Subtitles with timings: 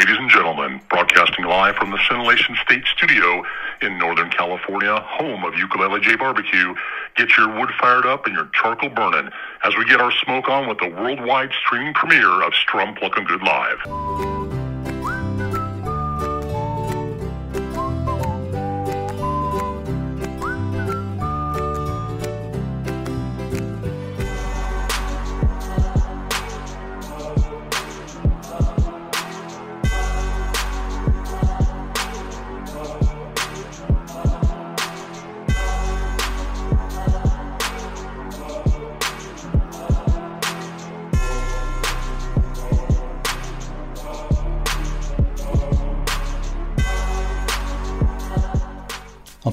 [0.00, 3.44] Ladies and gentlemen, broadcasting live from the Scintillation State Studio
[3.82, 6.74] in Northern California, home of Ukulele J Barbecue,
[7.16, 9.30] get your wood fired up and your charcoal burning
[9.62, 13.42] as we get our smoke on with the worldwide streaming premiere of Strum Pluckin' Good
[13.42, 14.59] Live.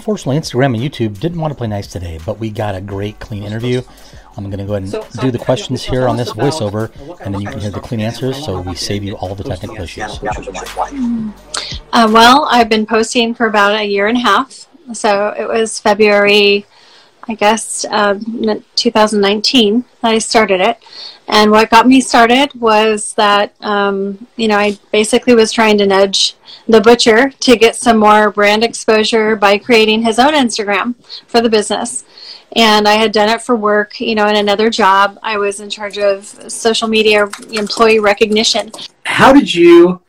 [0.08, 3.20] Unfortunately, Instagram and YouTube didn't want to play nice today, but we got a great,
[3.20, 3.82] clean interview.
[4.38, 6.90] I'm going to go ahead and so, so do the questions here on this voiceover,
[7.20, 9.76] and then you can hear the clean answers, so we save you all the technical
[9.82, 10.18] issues.
[11.92, 14.70] Uh, well, I've been posting for about a year and a half.
[14.94, 16.66] So it was February,
[17.30, 18.20] I guess, um,
[18.76, 20.78] 2019 that I started it.
[21.28, 25.86] And what got me started was that, um, you know, I basically was trying to
[25.86, 26.36] nudge
[26.68, 30.96] the butcher to get some more brand exposure by creating his own Instagram
[31.28, 32.06] for the business.
[32.56, 35.20] And I had done it for work, you know, in another job.
[35.22, 38.72] I was in charge of social media employee recognition.
[39.06, 40.02] How did you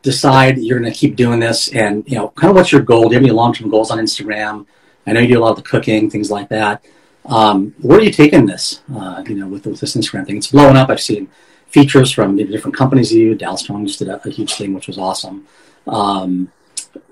[0.00, 1.68] decide you're going to keep doing this?
[1.68, 3.04] And, you know, kind of what's your goal?
[3.04, 4.66] Do you have any long term goals on Instagram?
[5.06, 6.84] I know you do a lot of the cooking, things like that.
[7.24, 8.82] Um, where are you taking this?
[8.94, 10.90] Uh, you know, with, with this Instagram thing, it's blowing up.
[10.90, 11.28] I've seen
[11.68, 13.12] features from different companies.
[13.12, 15.46] You, Dallas just did a, a, huge thing, which was awesome.
[15.86, 16.52] Um,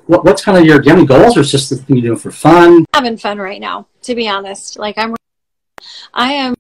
[0.07, 2.07] what, what's kind of your do you have any goals, or just the thing you're
[2.07, 2.85] doing for fun?
[2.93, 4.79] Having fun right now, to be honest.
[4.79, 5.15] Like I'm,
[6.13, 6.55] I am,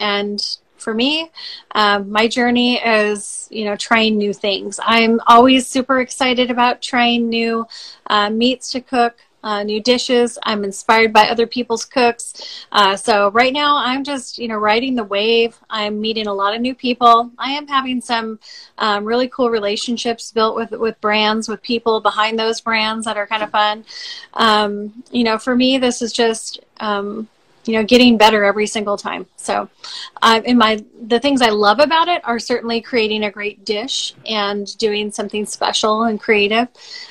[0.00, 1.30] and for me,
[1.74, 4.80] um, my journey is you know trying new things.
[4.82, 7.66] I'm always super excited about trying new
[8.08, 10.38] uh, meats to cook uh, new dishes.
[10.42, 12.64] I'm inspired by other people's cooks.
[12.72, 15.58] Uh, so right now, I'm just you know riding the wave.
[15.70, 17.30] I'm meeting a lot of new people.
[17.38, 18.38] I am having some
[18.78, 23.26] um, really cool relationships built with with brands, with people behind those brands that are
[23.26, 23.84] kind of fun.
[24.34, 27.28] Um, you know, for me, this is just um,
[27.64, 29.26] you know getting better every single time.
[29.36, 29.68] So
[30.20, 34.14] uh, in my the things i love about it are certainly creating a great dish
[34.26, 36.68] and doing something special and creative.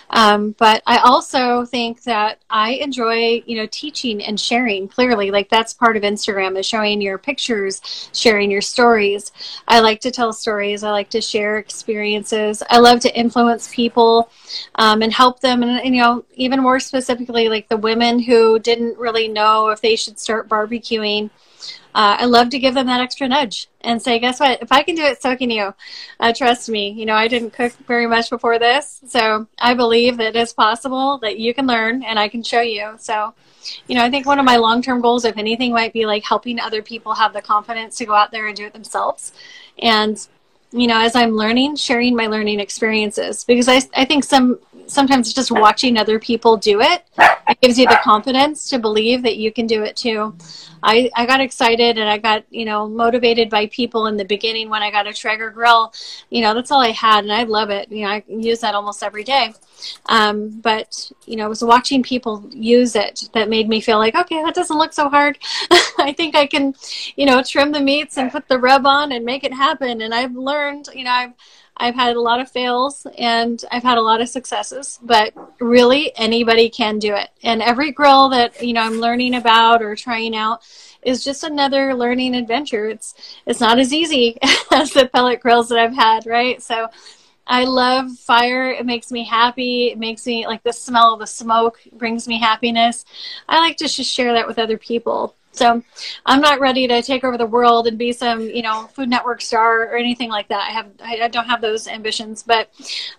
[0.09, 5.31] Um, but i also think that i enjoy you know teaching and sharing clearly.
[5.31, 9.31] Like that's part of instagram is showing your pictures sharing your stories.
[9.67, 10.83] I like to tell stories.
[10.83, 12.63] I like to share experiences.
[12.69, 14.29] I love to influence people
[14.75, 15.63] um, and help them.
[15.63, 19.95] And you know even more specifically like the women who didn't really know if they
[19.95, 21.29] should start barbecuing,
[21.93, 24.61] uh, I love to give them that extra nudge and say, guess what?
[24.61, 25.73] If I can do it, so can you.
[26.19, 26.89] Uh, trust me.
[26.89, 31.17] You know, I didn't cook very much before this, so I believe that it's possible
[31.19, 32.95] that you can learn and I can show you.
[32.97, 33.33] So,
[33.87, 36.23] you know, I think one of my long term goals, if anything, might be like
[36.23, 39.33] helping other people have the confidence to go out there and do it themselves.
[39.79, 40.25] And,
[40.71, 45.33] you know, as I'm learning, sharing my learning experiences because I, I think some sometimes
[45.33, 49.51] just watching other people do it, it gives you the confidence to believe that you
[49.51, 50.35] can do it too.
[50.83, 54.69] I, I got excited and I got, you know, motivated by people in the beginning
[54.69, 55.93] when I got a Traeger grill.
[56.29, 57.91] You know, that's all I had and I love it.
[57.91, 59.53] You know, I use that almost every day.
[60.07, 64.15] Um, but, you know, it was watching people use it that made me feel like,
[64.15, 65.37] okay, that doesn't look so hard.
[65.99, 66.73] I think I can,
[67.15, 70.01] you know, trim the meats and put the rub on and make it happen.
[70.01, 71.33] And I've learned, you know, I've,
[71.81, 76.15] I've had a lot of fails and I've had a lot of successes, but really
[76.15, 77.29] anybody can do it.
[77.41, 80.61] And every grill that, you know, I'm learning about or trying out
[81.01, 82.87] is just another learning adventure.
[82.87, 83.15] It's
[83.47, 84.37] it's not as easy
[84.71, 86.61] as the pellet grills that I've had, right?
[86.61, 86.87] So
[87.47, 88.69] I love fire.
[88.69, 89.87] It makes me happy.
[89.87, 93.05] It makes me like the smell of the smoke brings me happiness.
[93.49, 95.35] I like to just share that with other people.
[95.53, 95.83] So
[96.25, 99.41] I'm not ready to take over the world and be some, you know, Food Network
[99.41, 100.67] star or anything like that.
[100.67, 102.69] I have, I don't have those ambitions, but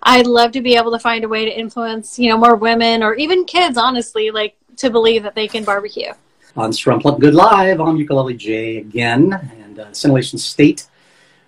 [0.02, 3.02] I'd love to be able to find a way to influence, you know, more women
[3.02, 6.12] or even kids, honestly, like to believe that they can barbecue.
[6.56, 10.86] On Strum Pluckin' Good Live, I'm Ukulele J again, and uh, State.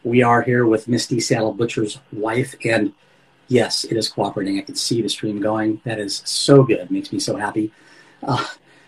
[0.02, 2.92] We are here with Misty Seattle Butcher's wife, and
[3.48, 4.58] yes, it is cooperating.
[4.58, 5.80] I can see the stream going.
[5.84, 6.90] That is so good.
[6.90, 7.72] Makes me so happy.
[8.22, 8.44] Uh,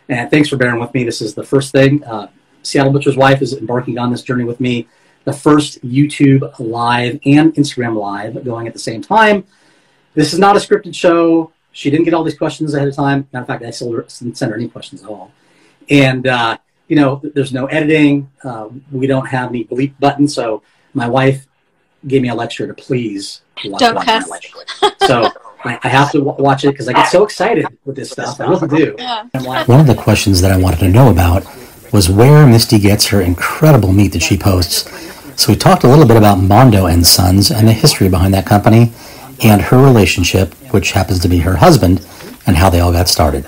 [0.08, 1.05] and thanks for bearing with me.
[1.05, 2.03] This is the first thing.
[2.05, 2.29] Uh,
[2.62, 4.88] Seattle Butcher's wife is embarking on this journey with me.
[5.25, 9.44] The first YouTube live and Instagram live going at the same time.
[10.14, 11.53] This is not a scripted show.
[11.73, 13.29] She didn't get all these questions ahead of time.
[13.32, 15.32] Matter of fact, I still didn't send her any questions at all.
[15.91, 16.58] And, uh,
[16.88, 18.31] you know, there's no editing.
[18.43, 20.26] Uh, we don't have any bleep button.
[20.26, 20.62] So
[20.94, 21.47] my wife
[22.06, 23.43] gave me a lecture to please
[23.79, 24.31] Don't cuss.
[25.06, 25.29] So
[25.67, 28.41] I, I, have to w- watch it because I get so excited with this stuff.
[28.41, 28.95] I really do.
[28.99, 29.65] Yeah.
[29.65, 31.45] One of the questions that I wanted to know about
[31.93, 34.91] was where Misty gets her incredible meat that she posts.
[35.41, 38.47] So we talked a little bit about Mondo and Sons and the history behind that
[38.47, 38.93] company
[39.43, 42.07] and her relationship, which happens to be her husband,
[42.47, 43.45] and how they all got started.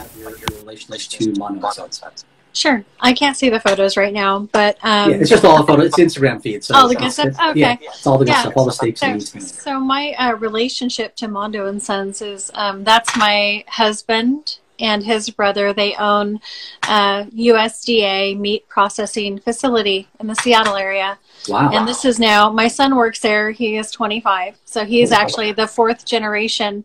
[2.54, 2.84] To Mondo and Sons.
[2.84, 2.84] Sure.
[3.00, 5.86] I can't see the photos right now, but um, yeah, it's just all the photos.
[5.86, 6.64] It's Instagram feed.
[6.64, 7.28] So all the good stuff.
[7.28, 7.60] Okay.
[7.60, 8.40] Yeah, it's all the good yeah.
[8.40, 8.54] stuff.
[8.56, 9.00] All the steaks.
[9.00, 15.04] So, so my uh, relationship to Mondo and Sons is um, that's my husband and
[15.04, 15.72] his brother.
[15.72, 16.40] They own
[16.84, 21.18] a USDA meat processing facility in the Seattle area.
[21.48, 21.70] Wow.
[21.72, 23.50] And this is now, my son works there.
[23.50, 24.58] He is 25.
[24.64, 26.84] So he's actually the fourth generation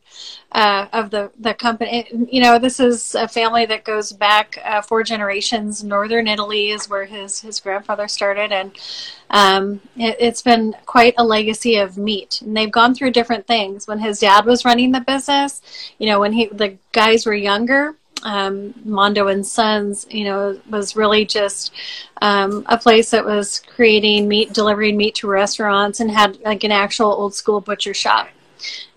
[0.54, 2.08] uh, of the, the company.
[2.32, 5.84] You know, this is a family that goes back uh, four generations.
[5.84, 8.52] Northern Italy is where his, his grandfather started.
[8.52, 8.72] And
[9.30, 12.42] um, it, has been quite a legacy of meat.
[12.42, 13.88] And they've gone through different things.
[13.88, 15.62] When his dad was running the business,
[15.98, 20.96] you know, when he the guys were younger, um, Mondo and Sons, you know, was
[20.96, 21.74] really just
[22.22, 26.72] um, a place that was creating meat, delivering meat to restaurants, and had like an
[26.72, 28.30] actual old school butcher shop.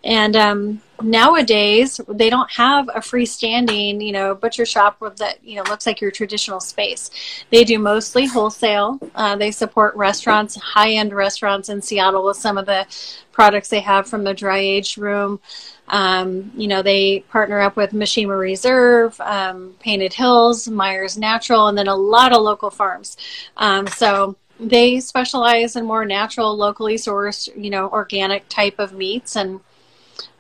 [0.05, 5.63] And um, nowadays, they don't have a freestanding, you know, butcher shop that, you know,
[5.69, 7.11] looks like your traditional space.
[7.51, 8.99] They do mostly wholesale.
[9.15, 12.87] Uh, they support restaurants, high-end restaurants in Seattle with some of the
[13.33, 15.41] products they have from the dry aged room.
[15.89, 21.79] Um, you know, they partner up with Mishima Reserve, um, Painted Hills, Myers Natural, and
[21.79, 23.17] then a lot of local farms.
[23.57, 29.37] Um, so they specialize in more natural, locally sourced, you know, organic type of meats.
[29.37, 29.61] And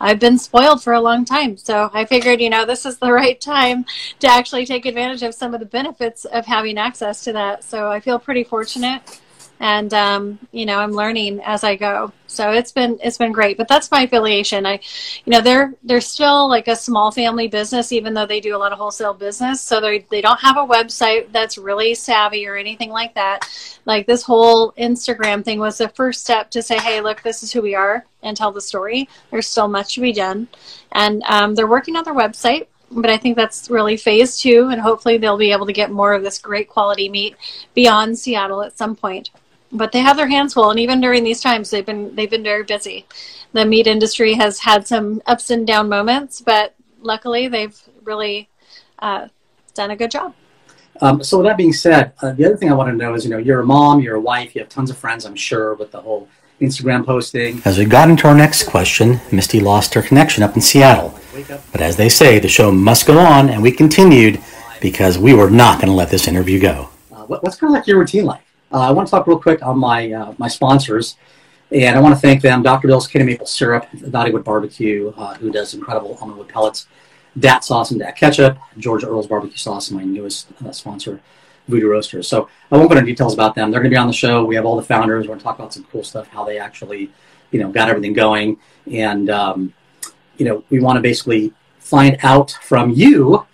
[0.00, 1.56] I've been spoiled for a long time.
[1.56, 3.84] So I figured, you know, this is the right time
[4.20, 7.64] to actually take advantage of some of the benefits of having access to that.
[7.64, 9.20] So I feel pretty fortunate
[9.60, 12.12] and um, you know i'm learning as i go.
[12.28, 14.66] So it's been it's been great but that's my affiliation.
[14.66, 14.80] I
[15.24, 18.58] you know they're they're still like a small family business even though they do a
[18.58, 19.60] lot of wholesale business.
[19.60, 23.48] So they they don't have a website that's really savvy or anything like that.
[23.84, 27.52] Like this whole instagram thing was the first step to say hey look this is
[27.52, 29.08] who we are and tell the story.
[29.30, 30.48] There's still much to be done.
[30.92, 34.80] And um, they're working on their website but I think that's really phase two, and
[34.80, 37.34] hopefully they'll be able to get more of this great quality meat
[37.74, 39.30] beyond Seattle at some point
[39.72, 42.42] but they have their hands full and even during these times they've been they've been
[42.42, 43.06] very busy.
[43.52, 48.48] The meat industry has had some ups and down moments but luckily they've really
[48.98, 49.28] uh,
[49.74, 50.34] done a good job.
[51.00, 53.22] Um, so with that being said uh, the other thing i want to know is
[53.22, 55.74] you know you're a mom you're a wife you have tons of friends i'm sure
[55.74, 56.26] with the whole
[56.60, 57.60] instagram posting.
[57.66, 61.18] As we got into our next question misty lost her connection up in seattle.
[61.70, 64.42] But as they say the show must go on and we continued
[64.80, 66.88] because we were not going to let this interview go.
[67.12, 68.40] Uh, what's kind of like your routine like
[68.72, 71.16] uh, I want to talk real quick on my uh, my sponsors,
[71.70, 72.88] and I want to thank them: Dr.
[72.88, 76.86] Bill's Candy Maple Syrup, Dollywood Barbecue, uh, who does incredible almond wood pellets,
[77.38, 81.20] Dat Sauce and Dat Ketchup, Georgia Earl's Barbecue Sauce, my newest uh, sponsor,
[81.68, 82.26] Voodoo Roasters.
[82.26, 83.70] So I won't go into details about them.
[83.70, 84.44] They're going to be on the show.
[84.44, 85.24] We have all the founders.
[85.24, 87.10] We're going to talk about some cool stuff, how they actually,
[87.52, 88.58] you know, got everything going,
[88.90, 89.74] and um,
[90.38, 93.46] you know, we want to basically find out from you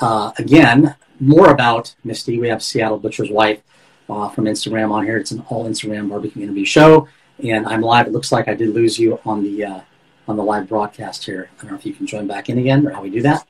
[0.00, 2.38] uh, again more about Misty.
[2.38, 3.62] We have Seattle Butcher's wife
[4.08, 5.16] uh, from Instagram on here.
[5.18, 7.08] It's an all Instagram barbecue interview show,
[7.42, 8.06] and I'm live.
[8.06, 9.80] It looks like I did lose you on the uh,
[10.28, 11.50] on the live broadcast here.
[11.58, 13.46] I don't know if you can join back in again or how we do that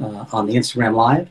[0.00, 1.28] uh, on the Instagram live.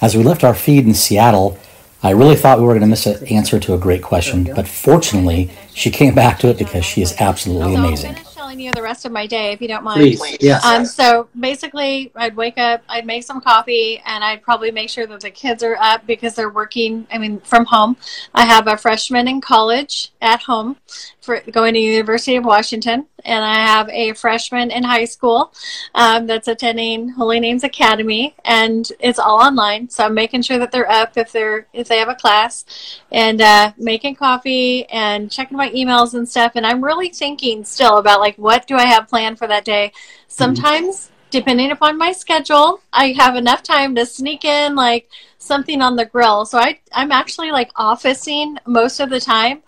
[0.00, 1.58] As we left our feed in Seattle,
[2.02, 4.68] I really thought we were going to miss an answer to a great question, but
[4.68, 8.16] fortunately, she came back to it because she is absolutely amazing
[8.48, 10.00] telling you the rest of my day if you don't mind.
[10.00, 10.64] Please, yes.
[10.64, 15.06] Um, so basically, I'd wake up, I'd make some coffee, and I'd probably make sure
[15.06, 17.06] that the kids are up because they're working.
[17.12, 17.98] I mean, from home.
[18.34, 20.76] I have a freshman in college at home
[21.20, 25.52] for going to University of Washington, and I have a freshman in high school
[25.94, 29.88] um, that's attending Holy Names Academy, and it's all online.
[29.88, 33.40] So I'm making sure that they're up if they're if they have a class, and
[33.40, 36.52] uh, making coffee and checking my emails and stuff.
[36.54, 39.92] And I'm really thinking still about like what do I have planned for that day.
[40.28, 40.96] Sometimes.
[40.96, 41.14] Mm-hmm.
[41.30, 46.06] Depending upon my schedule, I have enough time to sneak in like something on the
[46.06, 46.46] grill.
[46.46, 49.62] So I, I'm actually like officing most of the time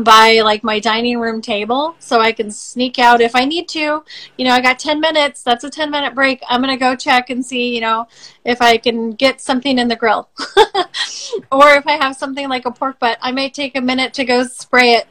[0.00, 4.02] by like my dining room table so I can sneak out if I need to.
[4.36, 5.42] You know, I got 10 minutes.
[5.42, 6.42] That's a 10 minute break.
[6.48, 8.08] I'm going to go check and see, you know,
[8.44, 10.28] if I can get something in the grill.
[11.52, 14.24] or if I have something like a pork butt, I may take a minute to
[14.24, 15.06] go spray it.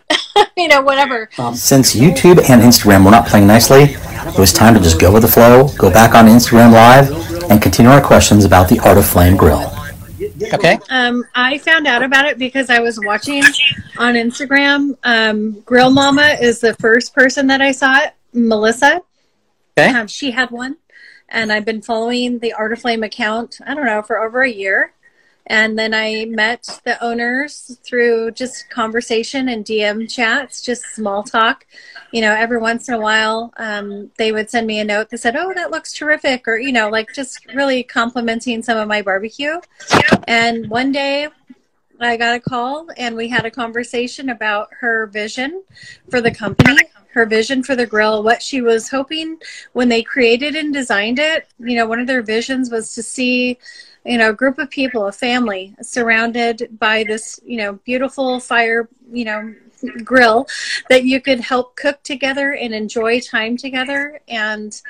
[0.57, 1.29] you know, whatever.
[1.37, 5.11] Um, since YouTube and Instagram were not playing nicely, it was time to just go
[5.11, 9.37] with the flow, go back on Instagram Live, and continue our questions about the Arteflame
[9.37, 9.82] Grill.
[10.41, 10.79] Okay.
[10.89, 13.43] Um, I found out about it because I was watching
[13.97, 14.97] on Instagram.
[15.03, 18.13] Um, Grill Mama is the first person that I saw it.
[18.33, 19.01] Melissa.
[19.77, 19.89] Okay.
[19.89, 20.77] Um, she had one,
[21.29, 23.59] and I've been following the Arteflame account.
[23.65, 24.93] I don't know for over a year,
[25.47, 31.65] and then I met the owners through just conversation and DM chats, just small talk.
[32.11, 35.19] You know, every once in a while, um, they would send me a note that
[35.19, 39.01] said, "Oh, that looks terrific," or you know, like just really complimenting some of my
[39.01, 39.59] barbecue.
[40.27, 41.27] And one day,
[41.99, 45.63] I got a call and we had a conversation about her vision
[46.09, 46.77] for the company,
[47.11, 49.37] her vision for the grill, what she was hoping
[49.73, 51.47] when they created and designed it.
[51.59, 53.57] You know, one of their visions was to see,
[54.05, 58.89] you know, a group of people, a family surrounded by this, you know, beautiful fire,
[59.11, 59.53] you know,
[60.03, 60.47] grill
[60.89, 64.81] that you could help cook together and enjoy time together and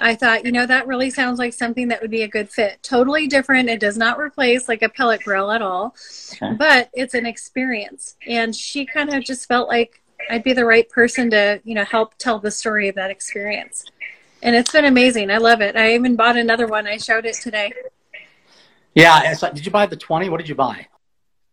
[0.00, 2.80] I thought, you know, that really sounds like something that would be a good fit.
[2.82, 3.68] Totally different.
[3.68, 5.96] It does not replace like a pellet grill at all,
[6.34, 6.54] okay.
[6.54, 8.16] but it's an experience.
[8.26, 10.00] And she kind of just felt like
[10.30, 13.84] I'd be the right person to, you know, help tell the story of that experience.
[14.42, 15.30] And it's been amazing.
[15.30, 15.74] I love it.
[15.74, 16.86] I even bought another one.
[16.86, 17.72] I showed it today.
[18.98, 19.32] Yeah.
[19.34, 20.28] So did you buy the 20?
[20.28, 20.86] What did you buy?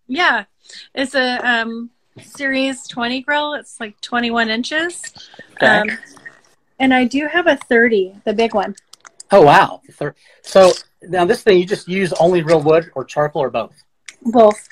[0.08, 0.46] Yeah.
[0.94, 3.54] It's a um, Series 20 grill.
[3.54, 5.02] It's like 21 inches.
[5.54, 5.68] Okay.
[5.68, 5.90] Um,
[6.80, 8.76] and I do have a 30, the big one.
[9.32, 9.82] Oh, wow.
[10.42, 10.72] So
[11.04, 13.76] now this thing, you just use only real wood or charcoal or both?
[14.22, 14.68] Both.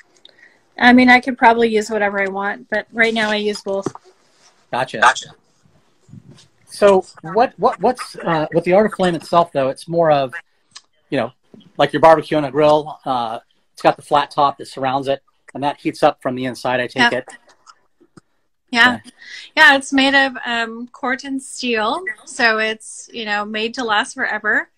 [0.76, 3.86] I mean, I could probably use whatever I want, but right now I use both.
[4.72, 4.98] Gotcha.
[4.98, 5.28] Gotcha.
[6.66, 10.34] So what, what, what's, uh, with the Arteflame itself though, it's more of,
[11.08, 11.32] you know,
[11.76, 13.40] like your barbecue on a grill, uh,
[13.72, 15.22] it's got the flat top that surrounds it
[15.54, 17.28] and that heats up from the inside, I take it.
[18.70, 18.98] Yeah.
[19.56, 22.02] Yeah, it's made of um, Corten steel.
[22.24, 24.70] So it's, you know, made to last forever.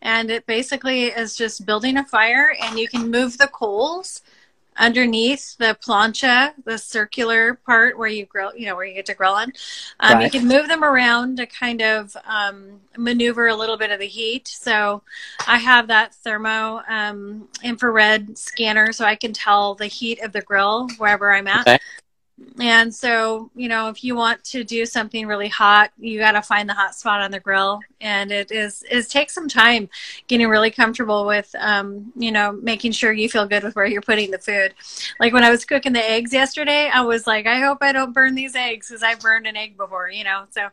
[0.00, 4.22] And it basically is just building a fire and you can move the coals
[4.76, 9.14] underneath the plancha, the circular part where you grill, you know, where you get to
[9.14, 9.52] grill on.
[10.00, 10.24] Um, right.
[10.24, 14.06] You can move them around to kind of um, maneuver a little bit of the
[14.06, 14.48] heat.
[14.48, 15.02] So
[15.46, 20.42] I have that thermo um, infrared scanner so I can tell the heat of the
[20.42, 21.62] grill wherever I'm at.
[21.62, 21.78] Okay.
[22.62, 26.42] And so, you know, if you want to do something really hot, you got to
[26.42, 27.80] find the hot spot on the grill.
[28.00, 29.88] And it is, it takes some time
[30.28, 34.00] getting really comfortable with, um, you know, making sure you feel good with where you're
[34.00, 34.74] putting the food.
[35.18, 38.12] Like when I was cooking the eggs yesterday, I was like, I hope I don't
[38.12, 40.44] burn these eggs because I've burned an egg before, you know.
[40.50, 40.68] So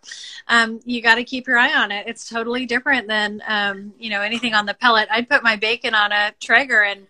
[0.47, 2.05] um, you got to keep your eye on it.
[2.07, 5.07] It's totally different than, um, you know, anything on the pellet.
[5.09, 7.07] I'd put my bacon on a Traeger and,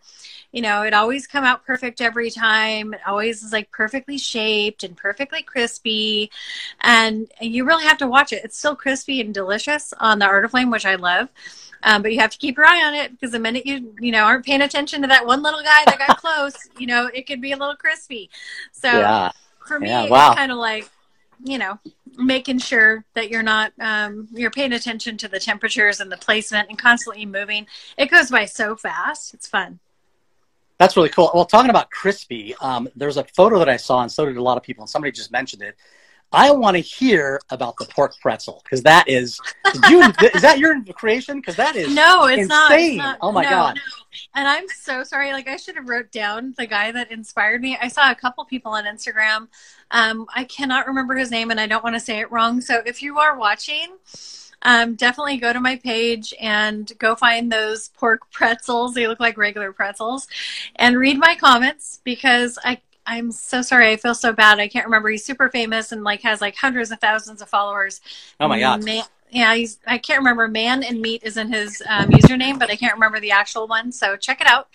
[0.51, 2.93] you know, it always come out perfect every time.
[2.93, 6.31] It always is like perfectly shaped and perfectly crispy.
[6.81, 8.43] And you really have to watch it.
[8.43, 11.29] It's still crispy and delicious on the Arteflame, which I love.
[11.83, 14.11] Um, but you have to keep your eye on it because the minute you you
[14.11, 17.25] know aren't paying attention to that one little guy that got close, you know it
[17.25, 18.29] could be a little crispy.
[18.73, 19.31] So yeah.
[19.65, 20.31] for me, yeah, wow.
[20.31, 20.89] it's kind of like
[21.41, 21.79] you know
[22.17, 26.67] making sure that you're not um, you're paying attention to the temperatures and the placement
[26.67, 27.65] and constantly moving.
[27.97, 29.33] It goes by so fast.
[29.33, 29.79] It's fun.
[30.79, 31.29] That's really cool.
[31.33, 34.41] Well, talking about crispy, um, there's a photo that I saw, and so did a
[34.41, 35.75] lot of people, and somebody just mentioned it.
[36.31, 39.39] I want to hear about the pork pretzel because that is
[39.89, 40.01] you
[40.33, 41.39] is that your creation?
[41.39, 42.47] Because that is no, it's insane.
[42.47, 42.71] not.
[42.71, 43.75] It's not oh my no, god!
[43.75, 43.81] No.
[44.35, 45.33] And I'm so sorry.
[45.33, 47.77] Like I should have wrote down the guy that inspired me.
[47.81, 49.47] I saw a couple people on Instagram.
[49.91, 52.61] Um, I cannot remember his name, and I don't want to say it wrong.
[52.61, 53.87] So if you are watching,
[54.63, 58.93] um, definitely go to my page and go find those pork pretzels.
[58.93, 60.27] They look like regular pretzels,
[60.75, 63.91] and read my comments because I I'm so sorry.
[63.91, 64.59] I feel so bad.
[64.59, 65.09] I can't remember.
[65.09, 68.01] He's super famous and like has like hundreds of thousands of followers.
[68.39, 68.83] Oh my god.
[68.83, 69.79] Man, yeah, he's.
[69.85, 70.47] I can't remember.
[70.47, 73.91] Man and Meat is in his um, username, but I can't remember the actual one.
[73.91, 74.67] So check it out.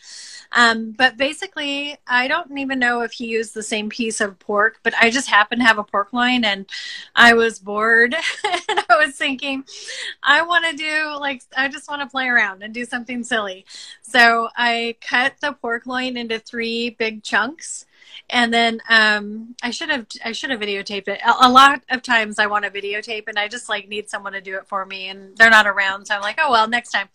[0.52, 4.78] Um, but basically, I don't even know if he used the same piece of pork,
[4.84, 6.66] but I just happened to have a pork loin and
[7.16, 9.64] I was bored and I was thinking,
[10.22, 13.64] I want to do like, I just want to play around and do something silly.
[14.02, 17.86] So I cut the pork loin into three big chunks
[18.30, 21.20] and then um, I should have I should have videotaped it.
[21.24, 24.32] A, a, lot of times I want to videotape, and I just like need someone
[24.32, 26.90] to do it for me, and they're not around, so I'm like, oh well, next
[26.90, 27.08] time.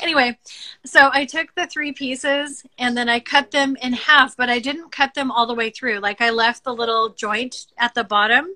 [0.00, 0.38] Anyway,
[0.84, 4.58] so I took the three pieces and then I cut them in half, but I
[4.58, 5.98] didn't cut them all the way through.
[5.98, 8.48] Like I left the little joint at the bottom.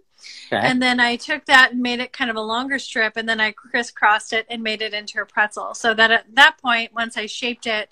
[0.52, 0.60] Okay.
[0.66, 3.40] And then I took that and made it kind of a longer strip, and then
[3.40, 5.74] I crisscrossed it and made it into a pretzel.
[5.74, 7.88] So that at that point, once I shaped it,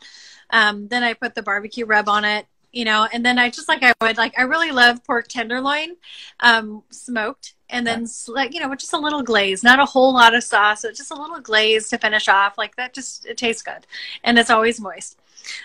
[0.51, 3.69] um, then I put the barbecue rub on it you know, and then I just
[3.69, 5.97] like I would like I really love pork tenderloin,
[6.41, 10.13] um, smoked, and then like you know with just a little glaze, not a whole
[10.13, 12.59] lot of sauce, but just a little glaze to finish off.
[12.59, 13.87] Like that, just it tastes good,
[14.25, 15.19] and it's always moist.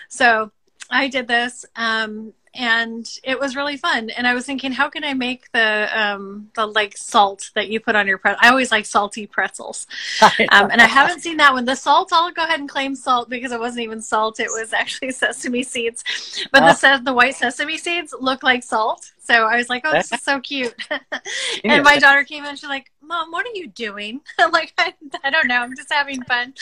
[0.08, 0.50] So
[0.90, 1.64] I did this.
[1.76, 4.10] Um, and it was really fun.
[4.10, 7.80] And I was thinking, how can I make the um, the like salt that you
[7.80, 8.38] put on your pretzel?
[8.42, 9.86] I always like salty pretzels,
[10.22, 11.64] um, and I haven't seen that one.
[11.64, 14.72] The salt, I'll go ahead and claim salt because it wasn't even salt; it was
[14.72, 16.04] actually sesame seeds.
[16.52, 20.12] But the the white sesame seeds look like salt, so I was like, oh, this
[20.12, 20.74] is so cute.
[21.64, 24.20] and my daughter came in, she's like, Mom, what are you doing?
[24.38, 24.94] I'm like, I,
[25.24, 26.54] I don't know, I'm just having fun.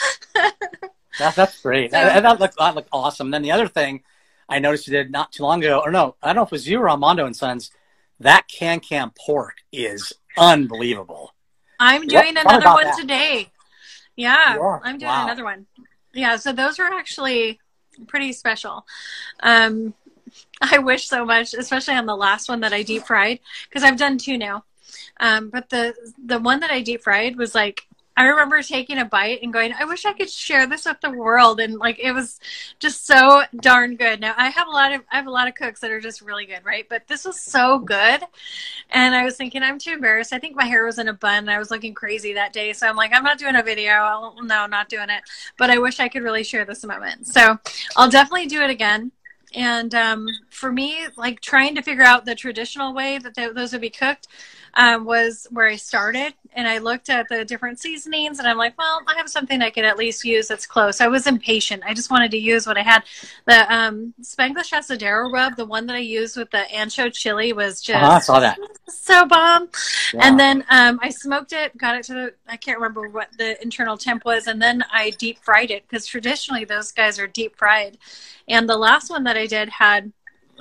[1.18, 1.90] that, that's great.
[1.90, 3.26] So, that, that looked that looked awesome.
[3.26, 4.02] And then the other thing
[4.52, 6.52] I noticed you did not too long ago, or no, I don't know if it
[6.52, 7.70] was you or Armando and Sons.
[8.20, 11.34] That can can pork is unbelievable.
[11.80, 12.98] I'm doing what, another one that?
[12.98, 13.50] today.
[14.14, 15.24] Yeah, I'm doing wow.
[15.24, 15.66] another one.
[16.12, 17.60] Yeah, so those are actually
[18.06, 18.86] pretty special.
[19.42, 19.94] Um,
[20.60, 23.96] I wish so much, especially on the last one that I deep fried, because I've
[23.96, 24.64] done two now.
[25.18, 29.04] Um, but the the one that I deep fried was like I remember taking a
[29.04, 31.60] bite and going, I wish I could share this with the world.
[31.60, 32.38] And like, it was
[32.78, 34.20] just so darn good.
[34.20, 36.20] Now I have a lot of, I have a lot of cooks that are just
[36.20, 36.86] really good, right?
[36.88, 38.22] But this was so good.
[38.90, 40.32] And I was thinking, I'm too embarrassed.
[40.32, 42.72] I think my hair was in a bun and I was looking crazy that day.
[42.72, 43.92] So I'm like, I'm not doing a video.
[43.92, 45.22] I'll, no, not doing it.
[45.56, 47.26] But I wish I could really share this moment.
[47.26, 47.58] So
[47.96, 49.12] I'll definitely do it again.
[49.54, 53.72] And um, for me, like trying to figure out the traditional way that th- those
[53.72, 54.28] would be cooked
[54.74, 56.34] um, was where I started.
[56.54, 59.70] And I looked at the different seasonings and I'm like, well, I have something I
[59.70, 61.00] could at least use that's close.
[61.00, 61.82] I was impatient.
[61.86, 63.04] I just wanted to use what I had.
[63.46, 67.80] The um, Spanglish Asadero rub, the one that I used with the ancho chili was
[67.80, 68.58] just uh-huh, I saw that.
[68.88, 69.70] so bomb.
[70.12, 70.20] Yeah.
[70.28, 73.60] And then um, I smoked it, got it to the, I can't remember what the
[73.62, 74.46] internal temp was.
[74.46, 77.96] And then I deep fried it because traditionally those guys are deep fried.
[78.46, 80.12] And the last one that I did had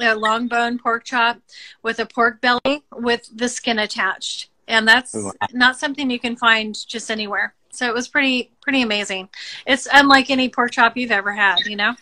[0.03, 1.39] a long bone pork chop
[1.84, 4.50] with a pork belly with the skin attached.
[4.67, 5.15] And that's
[5.51, 7.53] not something you can find just anywhere.
[7.72, 9.29] So it was pretty pretty amazing.
[9.65, 11.96] It's unlike any pork chop you've ever had, you know?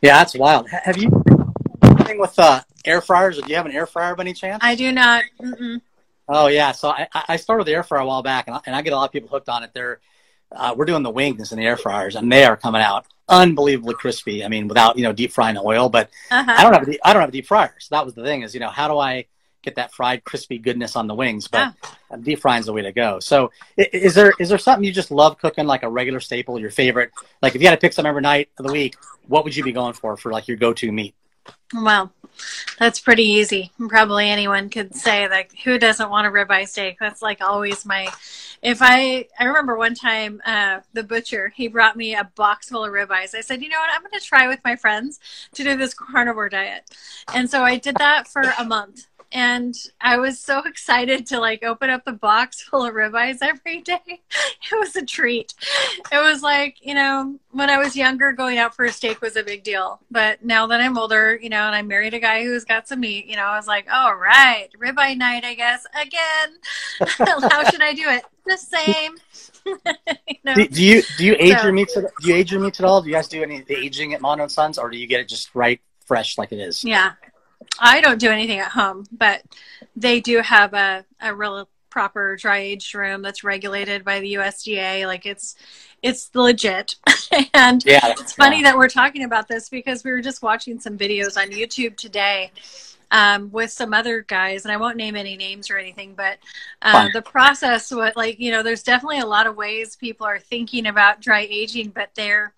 [0.00, 0.68] Yeah, that's wild.
[0.70, 1.22] Have you
[1.82, 3.40] anything with uh, air fryers?
[3.40, 4.62] Do you have an air fryer by any chance?
[4.62, 5.24] I do not.
[5.40, 5.80] Mm-mm.
[6.28, 8.60] Oh yeah, so I, I started with the air fryer a while back, and I,
[8.66, 9.70] and I get a lot of people hooked on it.
[9.74, 10.00] They're
[10.54, 13.94] uh, we're doing the wings in the air fryers, and they are coming out unbelievably
[13.94, 14.44] crispy.
[14.44, 16.54] I mean, without you know deep frying oil, but uh-huh.
[16.56, 17.74] I don't have a, I don't have a deep fryer.
[17.78, 19.26] So that was the thing is you know how do I
[19.62, 21.48] get that fried crispy goodness on the wings?
[21.48, 22.16] But yeah.
[22.20, 23.20] deep frying is the way to go.
[23.20, 26.70] So is there is there something you just love cooking like a regular staple, your
[26.70, 27.10] favorite?
[27.40, 29.64] Like if you had to pick some every night of the week, what would you
[29.64, 31.14] be going for for like your go to meat?
[31.74, 32.12] Well,
[32.78, 33.70] that's pretty easy.
[33.88, 36.96] Probably anyone could say like, who doesn't want a ribeye steak?
[36.98, 38.08] That's like always my.
[38.62, 42.84] If I I remember one time uh, the butcher he brought me a box full
[42.84, 43.34] of ribeyes.
[43.34, 45.18] I said, you know what, I'm going to try with my friends
[45.54, 46.84] to do this carnivore diet,
[47.34, 51.64] and so I did that for a month and I was so excited to like
[51.64, 54.00] open up the box full of ribeyes every day.
[54.06, 55.54] It was a treat.
[56.10, 59.36] It was like, you know, when I was younger, going out for a steak was
[59.36, 60.00] a big deal.
[60.10, 63.00] But now that I'm older, you know, and I married a guy who's got some
[63.00, 66.58] meat, you know, I was like, all right, ribeye night, I guess, again.
[67.50, 68.24] How should I do it?
[68.44, 69.16] The same.
[69.66, 70.54] you know?
[70.54, 71.96] do, do, you do you age so, your meats?
[71.96, 73.00] At, do you age your meats at all?
[73.00, 75.54] Do you guys do any aging at Mondo Sons, or do you get it just
[75.54, 76.82] right fresh like it is?
[76.84, 77.12] Yeah,
[77.78, 79.42] I don't do anything at home, but
[79.96, 85.06] they do have a, a real proper dry aged room that's regulated by the USDA.
[85.06, 85.54] Like it's
[86.02, 86.96] it's legit.
[87.54, 88.70] and yeah, it's funny yeah.
[88.70, 92.50] that we're talking about this because we were just watching some videos on YouTube today
[93.12, 96.38] um, with some other guys, and I won't name any names or anything, but
[96.80, 100.40] uh, the process, what like you know, there's definitely a lot of ways people are
[100.40, 102.52] thinking about dry aging, but they're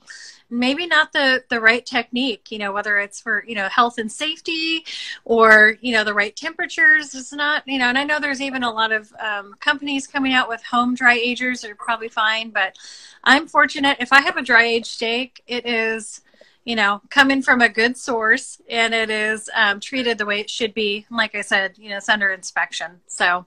[0.50, 4.12] maybe not the the right technique you know whether it's for you know health and
[4.12, 4.84] safety
[5.24, 7.14] or you know the right temperatures.
[7.14, 10.32] It's not you know and i know there's even a lot of um, companies coming
[10.32, 12.76] out with home dry agers that are probably fine but
[13.24, 13.96] i'm fortunate.
[14.00, 16.20] If i have a dry age steak it is
[16.64, 20.50] you know coming from a good source and it is um, treated the way it
[20.50, 23.46] should be like i said you know it's under inspection so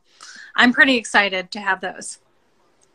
[0.56, 2.20] i'm pretty excited to have those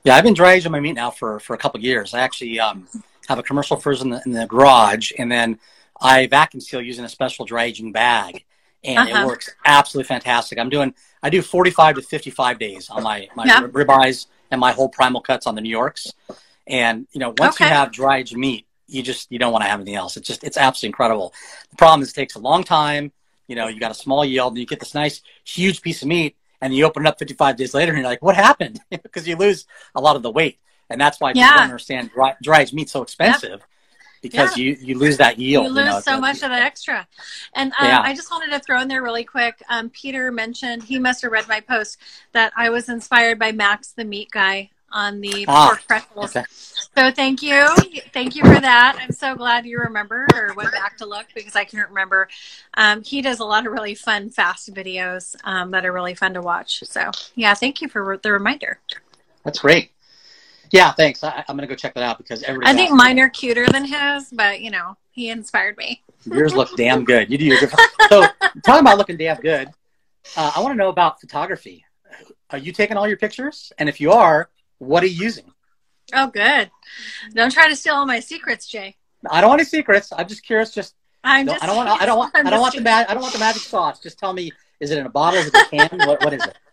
[0.04, 2.58] yeah i've been dry aging my meat now for for a couple years i actually
[2.60, 2.86] um
[3.28, 5.58] have a commercial fridge in the, in the garage, and then
[6.00, 8.44] I vacuum seal using a special dry aging bag,
[8.84, 9.22] and uh-huh.
[9.22, 10.58] it works absolutely fantastic.
[10.58, 13.62] I'm doing I do 45 to 55 days on my my yeah.
[13.62, 16.12] ribeyes and my whole primal cuts on the New Yorks,
[16.66, 17.66] and you know once okay.
[17.66, 20.16] you have dry aged meat, you just you don't want to have anything else.
[20.16, 21.34] It's just it's absolutely incredible.
[21.70, 23.12] The problem is it takes a long time.
[23.48, 26.08] You know, you got a small yield, and you get this nice huge piece of
[26.08, 28.80] meat, and you open it up 55 days later, and you're like, what happened?
[28.90, 30.58] because you lose a lot of the weight
[30.92, 31.46] and that's why yeah.
[31.46, 33.50] people don't understand dry, dry meat so expensive.
[33.50, 33.62] Yep.
[34.20, 34.64] Because yeah.
[34.64, 35.64] you, you lose that yield.
[35.64, 37.08] You lose you know, so much of that extra.
[37.54, 38.00] And um, yeah.
[38.02, 39.60] I just wanted to throw in there really quick.
[39.68, 41.98] Um, Peter mentioned, he must have read my post,
[42.30, 46.36] that I was inspired by Max the meat guy on the ah, pork pretzels.
[46.36, 46.44] Okay.
[46.96, 47.66] So thank you,
[48.12, 48.98] thank you for that.
[49.00, 52.28] I'm so glad you remember or went back to look because I couldn't remember.
[52.74, 56.34] Um, he does a lot of really fun, fast videos um, that are really fun
[56.34, 56.82] to watch.
[56.84, 58.78] So yeah, thank you for the reminder.
[59.44, 59.90] That's great.
[60.70, 61.22] Yeah, thanks.
[61.22, 62.64] I, am gonna go check that out because every.
[62.66, 66.02] I think mine are cuter than his, but you know, he inspired me.
[66.24, 67.30] Yours look damn good.
[67.30, 67.70] You do your good.
[68.08, 68.26] So
[68.64, 69.68] talking about looking damn good,
[70.36, 71.84] uh, I want to know about photography.
[72.50, 73.72] Are you taking all your pictures?
[73.78, 74.48] And if you are,
[74.82, 75.44] what are you using?
[76.12, 76.70] Oh, good.
[77.34, 78.96] Don't try to steal all my secrets, Jay.
[79.30, 80.12] I don't want any secrets.
[80.14, 80.72] I'm just curious.
[80.72, 81.62] Just I'm just.
[81.62, 81.88] I don't want.
[82.02, 82.34] I don't want.
[82.34, 83.06] I don't want the mag.
[83.08, 84.00] I don't want the magic sauce.
[84.00, 84.52] Just tell me.
[84.80, 85.38] Is it in a bottle?
[85.38, 85.98] Is it a can?
[86.00, 86.56] what, what is it?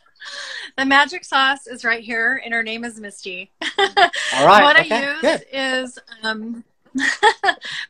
[0.77, 3.51] The magic sauce is right here, and her name is Misty.
[3.77, 4.63] all right.
[4.63, 5.45] what okay, I use good.
[5.51, 6.63] is um,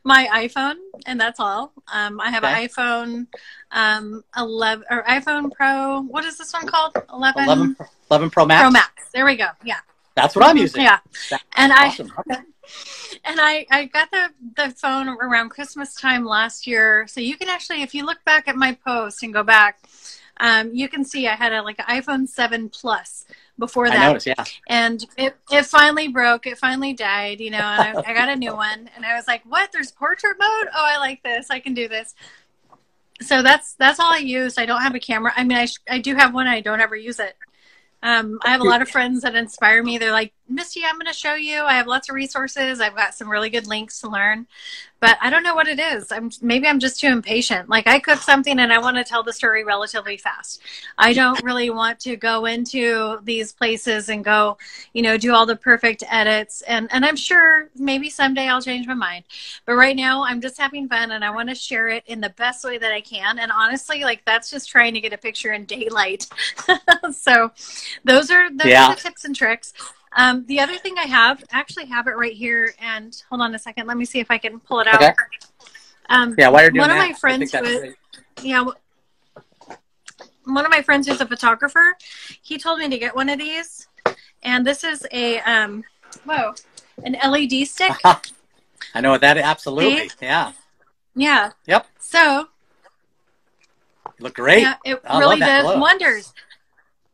[0.03, 1.73] my iPhone, and that's all.
[1.91, 2.63] Um, I have okay.
[2.63, 3.27] an iPhone
[3.71, 6.01] um, 11 or iPhone Pro.
[6.01, 6.95] What is this one called?
[7.11, 7.43] 11?
[7.43, 7.77] 11,
[8.09, 8.61] 11 Pro Max.
[8.61, 8.91] Pro Max.
[9.13, 9.47] There we go.
[9.63, 9.79] Yeah.
[10.21, 10.83] That's what I'm using.
[10.83, 10.99] Yeah.
[11.29, 12.11] That's and awesome.
[12.17, 12.41] I okay.
[13.25, 17.07] and I I got the the phone around Christmas time last year.
[17.07, 19.79] So you can actually, if you look back at my post and go back,
[20.39, 23.25] um, you can see I had a like an iPhone 7 Plus
[23.57, 23.99] before that.
[23.99, 24.43] I noticed, yeah.
[24.67, 26.47] And it, it finally broke.
[26.47, 28.89] It finally died, you know, and I, I got a new one.
[28.95, 29.71] And I was like, what?
[29.71, 30.69] There's portrait mode?
[30.73, 31.49] Oh, I like this.
[31.49, 32.15] I can do this.
[33.21, 34.57] So that's that's all I use.
[34.57, 35.33] I don't have a camera.
[35.35, 36.47] I mean, I, I do have one.
[36.47, 37.35] I don't ever use it.
[38.01, 39.97] Um, I have a lot of friends that inspire me.
[39.97, 41.61] They're like, Misty, I'm going to show you.
[41.61, 42.81] I have lots of resources.
[42.81, 44.47] I've got some really good links to learn,
[44.99, 46.11] but I don't know what it is.
[46.11, 47.69] I'm maybe I'm just too impatient.
[47.69, 50.61] Like I cook something and I want to tell the story relatively fast.
[50.97, 54.57] I don't really want to go into these places and go,
[54.93, 56.63] you know, do all the perfect edits.
[56.63, 59.25] And and I'm sure maybe someday I'll change my mind.
[59.65, 62.31] But right now I'm just having fun and I want to share it in the
[62.31, 63.37] best way that I can.
[63.37, 66.27] And honestly, like that's just trying to get a picture in daylight.
[67.13, 67.51] so
[68.03, 68.87] those are those yeah.
[68.87, 69.73] are the tips and tricks.
[70.13, 73.59] Um, the other thing I have, actually have it right here, and hold on a
[73.59, 73.87] second.
[73.87, 75.01] Let me see if I can pull it out.
[75.01, 75.13] Okay.
[76.09, 77.93] Um, yeah, while you're doing one that, of my friends was,
[78.41, 78.65] yeah,
[80.45, 81.95] one of my friends who's a photographer.
[82.41, 83.87] He told me to get one of these,
[84.41, 85.83] and this is a um,
[86.23, 86.53] whoa,
[87.03, 87.91] an LED stick.
[88.03, 89.37] I know that.
[89.37, 90.15] Absolutely, See?
[90.21, 90.53] yeah,
[91.15, 91.85] yeah, yep.
[91.99, 92.47] So,
[94.19, 94.61] look great.
[94.61, 96.33] Yeah, it I really does wonders.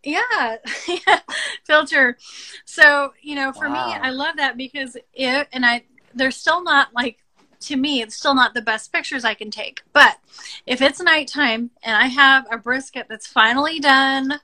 [0.88, 1.20] Yeah,
[1.64, 2.18] filter.
[2.66, 3.74] So you know, for wow.
[3.74, 5.84] me, I love that because it and I.
[6.18, 7.18] They're still not like
[7.62, 8.02] to me.
[8.02, 9.82] It's still not the best pictures I can take.
[9.92, 10.18] But
[10.66, 14.40] if it's nighttime and I have a brisket that's finally done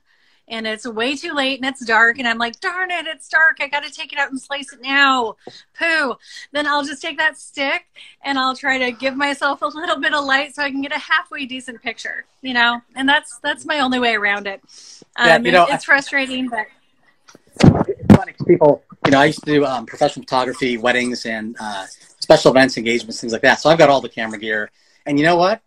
[0.48, 3.58] and it's way too late and it's dark and I'm like, darn it, it's dark.
[3.60, 5.36] I got to take it out and slice it now.
[5.78, 6.14] Pooh.
[6.52, 7.84] Then I'll just take that stick
[8.22, 10.92] and I'll try to give myself a little bit of light so I can get
[10.92, 12.80] a halfway decent picture, you know?
[12.96, 14.60] And that's, that's my only way around it.
[15.16, 16.66] Um, yeah, you know, it's frustrating, but
[17.86, 21.86] it's funny people, you know, I used to do um, professional photography, weddings and uh,
[22.18, 23.60] special events, engagements, things like that.
[23.60, 24.70] So I've got all the camera gear
[25.06, 25.62] and you know what?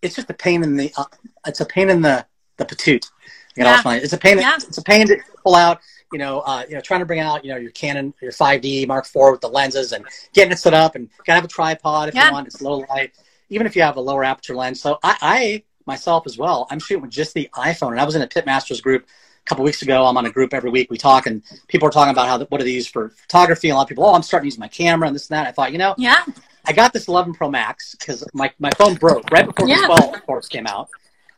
[0.00, 1.04] It's just a pain in the, uh,
[1.46, 2.24] it's a pain in the,
[2.56, 3.08] the patoot
[3.56, 3.82] yeah.
[3.86, 4.38] It's a pain.
[4.38, 4.56] Yeah.
[4.56, 5.80] It's a pain to pull out.
[6.12, 8.86] You know, uh, you know, trying to bring out, you know, your Canon, your 5D
[8.86, 12.10] Mark IV with the lenses and getting it set up, and gotta have a tripod
[12.10, 12.26] if yeah.
[12.26, 12.46] you want.
[12.46, 13.12] It's low light,
[13.48, 14.80] even if you have a lower aperture lens.
[14.80, 18.14] So I, I myself as well, I'm shooting with just the iPhone, and I was
[18.14, 19.06] in a Pitmasters group
[19.44, 20.04] a couple weeks ago.
[20.04, 20.90] I'm on a group every week.
[20.90, 23.70] We talk, and people are talking about how what are these for photography.
[23.70, 25.46] A lot of people, oh, I'm starting to use my camera and this and that.
[25.46, 26.24] I thought, you know, yeah,
[26.66, 29.80] I got this 11 Pro Max because my my phone broke right before yeah.
[29.80, 30.88] the 12, of course, came out,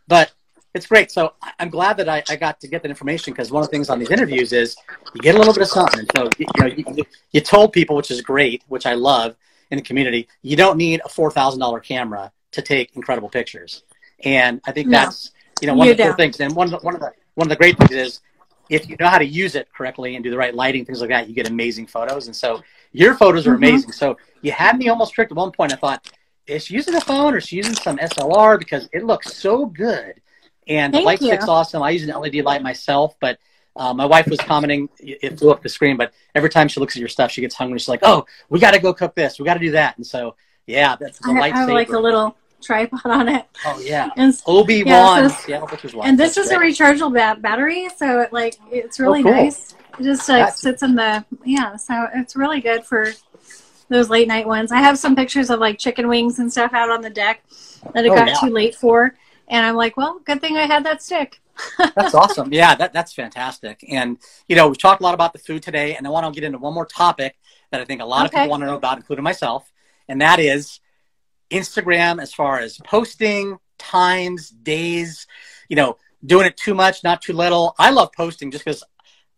[0.08, 0.32] but
[0.74, 1.10] it's great.
[1.10, 3.70] So I'm glad that I, I got to get that information because one of the
[3.70, 4.76] things on these interviews is
[5.14, 6.00] you get a little bit of something.
[6.00, 9.36] And so you, know you, you told people, which is great, which I love
[9.70, 13.84] in the community, you don't need a four thousand dollar camera to take incredible pictures.
[14.24, 16.40] And I think no, that's you know one you of the cool things.
[16.40, 18.20] And one of the, one of the one of the great things is
[18.68, 21.10] if you know how to use it correctly and do the right lighting, things like
[21.10, 22.26] that, you get amazing photos.
[22.26, 23.64] And so your photos are mm-hmm.
[23.64, 23.92] amazing.
[23.92, 25.72] So you had me almost tricked at one point.
[25.72, 26.10] I thought,
[26.46, 29.66] is she using a phone or is she using some SLR because it looks so
[29.66, 30.20] good
[30.68, 31.82] and Thank the light stick's awesome.
[31.82, 33.38] I use an LED light myself, but
[33.76, 36.96] uh, my wife was commenting, it flew up the screen, but every time she looks
[36.96, 37.78] at your stuff, she gets hungry.
[37.78, 39.38] She's like, oh, we got to go cook this.
[39.38, 39.96] We got to do that.
[39.96, 43.46] And so, yeah, that's the I, I have like a little tripod on it.
[43.66, 44.10] Oh, yeah.
[44.16, 45.24] And, Obi-Wan.
[45.48, 46.78] Yeah, so Pictures And this that's is great.
[46.78, 47.88] a rechargeable ba- battery.
[47.96, 49.32] So it like, it's really oh, cool.
[49.32, 49.74] nice.
[49.98, 50.60] It just like that's...
[50.60, 51.76] sits in the, yeah.
[51.76, 53.12] So it's really good for
[53.88, 54.70] those late night ones.
[54.70, 57.42] I have some pictures of like chicken wings and stuff out on the deck
[57.92, 58.34] that it oh, got yeah.
[58.40, 59.14] too late for.
[59.48, 61.40] And I'm like, well, good thing I had that stick.
[61.94, 62.52] that's awesome.
[62.52, 63.84] Yeah, that, that's fantastic.
[63.88, 66.40] And, you know, we've talked a lot about the food today, and I want to
[66.40, 67.36] get into one more topic
[67.70, 68.26] that I think a lot okay.
[68.26, 69.70] of people want to know about, including myself,
[70.08, 70.80] and that is
[71.50, 75.26] Instagram as far as posting, times, days,
[75.68, 77.74] you know, doing it too much, not too little.
[77.78, 78.82] I love posting just because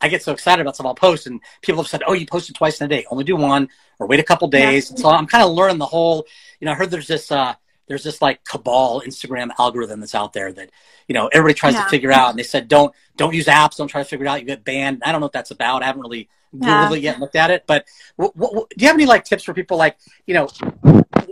[0.01, 2.55] I get so excited about some I'll post, and people have said, "Oh, you posted
[2.55, 3.07] twice in a day.
[3.11, 5.03] Only do one, or wait a couple days." Yeah.
[5.03, 6.27] So I'm kind of learning the whole.
[6.61, 7.55] You know, I heard there's this uh,
[7.89, 10.71] there's this like cabal Instagram algorithm that's out there that
[11.09, 11.85] you know everybody tries yeah.
[11.85, 14.29] to figure out, and they said don't don't use apps, don't try to figure it
[14.29, 14.41] out.
[14.41, 15.03] You get banned.
[15.05, 15.83] I don't know what that's about.
[15.83, 16.93] I haven't really yeah.
[16.93, 17.65] it yet, looked at it.
[17.67, 19.97] But what, what, do you have any like tips for people like
[20.27, 20.49] you know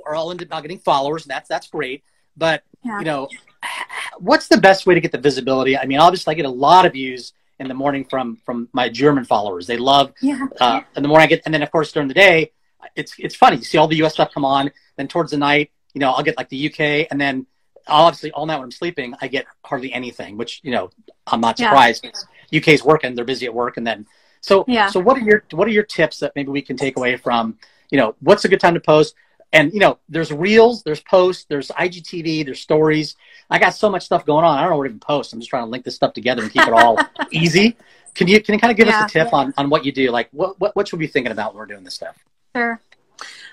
[0.06, 1.24] are all into about getting followers?
[1.24, 2.04] And That's that's great,
[2.36, 2.98] but yeah.
[2.98, 3.28] you know
[4.18, 5.76] what's the best way to get the visibility?
[5.76, 8.88] I mean, obviously, I get a lot of views in the morning from from my
[8.88, 9.66] German followers.
[9.66, 10.12] They love.
[10.20, 10.46] Yeah.
[10.60, 12.52] Uh, in the morning, I get, and then of course during the day,
[12.96, 13.56] it's it's funny.
[13.56, 14.14] You see all the U.S.
[14.14, 14.70] stuff come on.
[14.96, 17.46] Then towards the night, you know, I'll get like the UK, and then
[17.86, 20.36] obviously all night when I'm sleeping, I get hardly anything.
[20.36, 20.90] Which you know,
[21.26, 22.04] I'm not surprised.
[22.50, 22.60] Yeah.
[22.60, 24.06] UK's working; they're busy at work, and then
[24.40, 24.88] so yeah.
[24.90, 27.56] So what are your what are your tips that maybe we can take away from?
[27.90, 29.14] You know, what's a good time to post?
[29.52, 33.14] And you know, there's reels, there's posts, there's IGTV, there's stories.
[33.48, 34.58] I got so much stuff going on.
[34.58, 35.32] I don't know where to even post.
[35.32, 36.98] I'm just trying to link this stuff together and keep it all
[37.30, 37.76] easy.
[38.14, 39.92] Can you can you kind of give yeah, us a tip on, on what you
[39.92, 40.10] do?
[40.10, 42.16] Like what, what what should we be thinking about when we're doing this stuff?
[42.56, 42.80] Sure.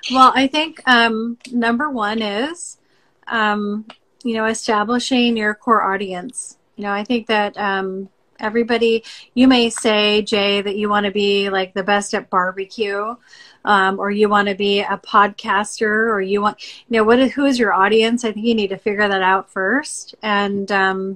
[0.10, 2.78] Well, I think um, number one is
[3.28, 3.86] um,
[4.24, 6.58] you know establishing your core audience.
[6.76, 8.10] You know, I think that um,
[8.42, 13.16] everybody you may say Jay that you want to be like the best at barbecue
[13.64, 17.46] um, or you want to be a podcaster or you want you know what who
[17.46, 21.16] is your audience i think you need to figure that out first and um,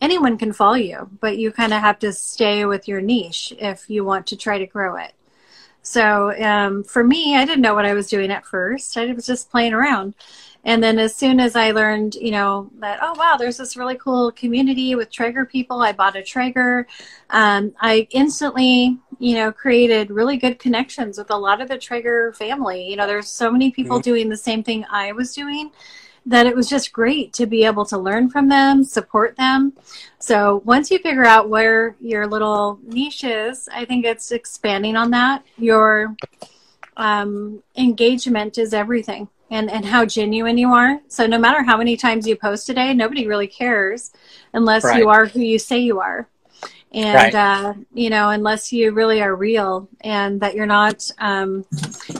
[0.00, 3.88] anyone can follow you but you kind of have to stay with your niche if
[3.88, 5.12] you want to try to grow it
[5.84, 9.26] so um, for me i didn't know what i was doing at first i was
[9.26, 10.14] just playing around
[10.64, 13.96] and then as soon as I learned, you know, that, oh, wow, there's this really
[13.96, 16.86] cool community with Traeger people, I bought a Traeger.
[17.28, 22.32] Um, I instantly, you know, created really good connections with a lot of the Traeger
[22.32, 22.88] family.
[22.88, 24.10] You know, there's so many people mm-hmm.
[24.10, 25.70] doing the same thing I was doing
[26.26, 29.72] that it was just great to be able to learn from them, support them.
[30.18, 35.10] So once you figure out where your little niche is, I think it's expanding on
[35.10, 35.44] that.
[35.58, 36.16] Your
[36.96, 41.00] um, engagement is everything and, and how genuine you are.
[41.08, 44.12] So no matter how many times you post a day, nobody really cares
[44.52, 44.98] unless right.
[44.98, 46.28] you are who you say you are.
[46.94, 47.34] And, right.
[47.34, 51.66] uh, you know, unless you really are real and that you're not, um,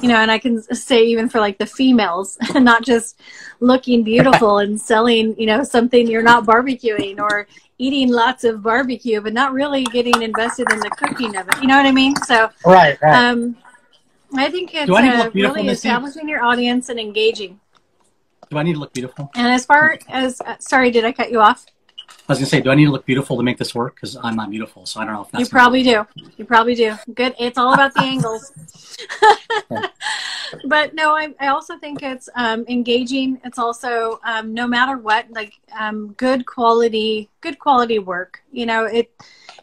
[0.03, 3.21] you know, and I can say even for like the females, not just
[3.61, 7.47] looking beautiful and selling, you know, something you're not barbecuing or
[7.79, 11.63] eating lots of barbecue, but not really getting invested in the cooking of it.
[11.63, 12.17] You know what I mean?
[12.27, 13.31] So, right, right.
[13.31, 13.57] Um,
[14.37, 17.61] I think it's uh, really establishing your audience and engaging.
[18.51, 19.31] Do I need to look beautiful?
[19.37, 21.65] And as far as, uh, sorry, did I cut you off?
[22.27, 23.97] I was gonna say, do I need to look beautiful to make this work?
[23.97, 25.41] Because I'm not beautiful, so I don't know if that's.
[25.41, 26.07] You probably do.
[26.39, 26.97] You probably do.
[27.15, 27.35] Good.
[27.39, 28.51] It's all about the angles.
[30.65, 33.43] but no, I, I also think it's um, engaging.
[33.45, 38.43] It's also um, no matter what, like um, good quality, good quality work.
[38.51, 39.13] You know, it.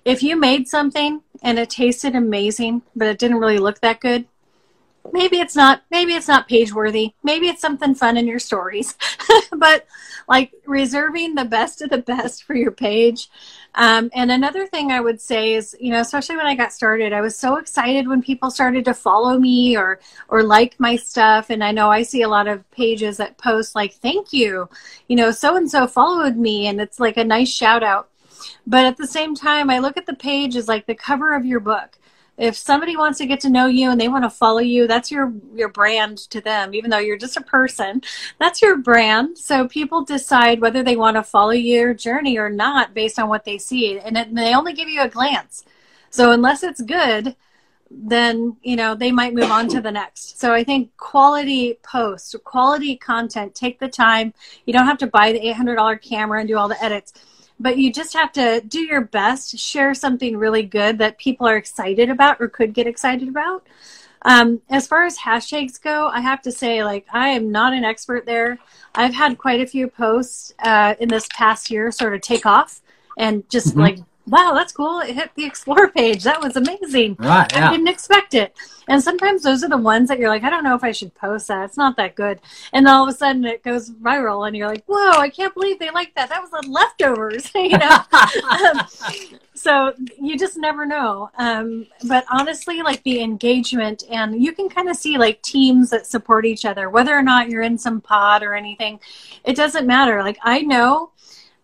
[0.06, 4.26] If you made something and it tasted amazing, but it didn't really look that good,
[5.12, 7.14] maybe it's not maybe it's not page worthy.
[7.24, 8.96] Maybe it's something fun in your stories.
[9.52, 9.86] But
[10.28, 13.30] like reserving the best of the best for your page.
[13.76, 17.14] Um, and another thing i would say is you know especially when i got started
[17.14, 21.50] i was so excited when people started to follow me or or like my stuff.
[21.50, 24.68] And i know i see a lot of pages that post like thank you.
[25.08, 28.10] You know so and so followed me and it's like a nice shout out
[28.66, 31.46] but at the same time i look at the page as like the cover of
[31.46, 31.98] your book
[32.38, 35.12] if somebody wants to get to know you and they want to follow you that's
[35.12, 38.02] your your brand to them even though you're just a person.
[38.40, 39.38] That's your brand.
[39.38, 43.46] So people decide whether they want to follow your journey or not based on what
[43.46, 45.66] they see and it, they only give you a glance.
[46.10, 47.36] So unless it's good
[47.94, 50.40] then you know they might move on to the next.
[50.40, 54.34] So i think quality posts quality content take the time.
[54.66, 57.14] You don't have to buy the $800 camera and do all the edits
[57.62, 61.58] but you just have to do your best, share something really good that people are
[61.58, 63.66] excited about or could get excited about.
[64.24, 67.84] Um, as far as hashtags go, I have to say, like, I am not an
[67.84, 68.60] expert there.
[68.94, 72.82] I've had quite a few posts uh, in this past year sort of take off
[73.18, 73.82] and just mm-hmm.
[73.82, 74.00] like
[74.32, 75.02] wow, that's cool.
[75.02, 76.24] It hit the explore page.
[76.24, 77.18] That was amazing.
[77.20, 77.52] Right.
[77.52, 77.68] Yeah.
[77.68, 78.56] I didn't expect it.
[78.88, 81.14] And sometimes those are the ones that you're like, I don't know if I should
[81.14, 81.66] post that.
[81.66, 82.40] It's not that good.
[82.74, 85.80] And all of a sudden it goes viral and you're like, whoa, I can't believe
[85.80, 86.30] they like that.
[86.30, 88.00] That was the leftovers, you know?
[88.50, 88.82] um,
[89.54, 91.30] so you just never know.
[91.38, 96.08] Um, but honestly, like the engagement and you can kind of see like teams that
[96.08, 99.00] support each other, whether or not you're in some pod or anything,
[99.44, 100.24] it doesn't matter.
[100.24, 101.12] Like I know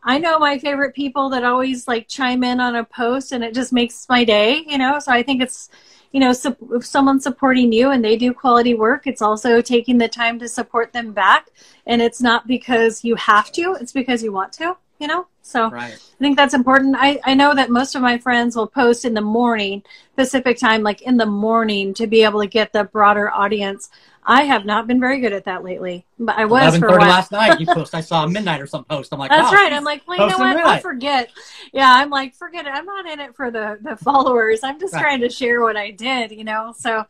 [0.03, 3.53] I know my favorite people that always like chime in on a post and it
[3.53, 4.99] just makes my day, you know?
[4.99, 5.69] So I think it's,
[6.11, 9.97] you know, so if someone's supporting you and they do quality work, it's also taking
[9.97, 11.49] the time to support them back.
[11.85, 14.77] And it's not because you have to, it's because you want to.
[14.99, 15.27] you know?
[15.41, 15.93] So right.
[15.93, 16.95] I think that's important.
[16.97, 19.83] I, I know that most of my friends will post in the morning,
[20.15, 23.89] Pacific time, like in the morning to be able to get the broader audience.
[24.29, 26.99] I have not been very good at that lately, but I was for a while.
[26.99, 27.61] last night.
[27.61, 27.95] You post.
[27.95, 29.13] I saw a midnight or some post.
[29.13, 29.71] I'm like, that's right.
[29.71, 30.57] I'm like, well, you know what?
[30.57, 31.29] I forget.
[31.71, 32.71] Yeah, I'm like, forget it.
[32.71, 34.59] I'm not in it for the the followers.
[34.63, 35.01] I'm just right.
[35.01, 36.33] trying to share what I did.
[36.33, 36.73] You know.
[36.77, 37.05] So,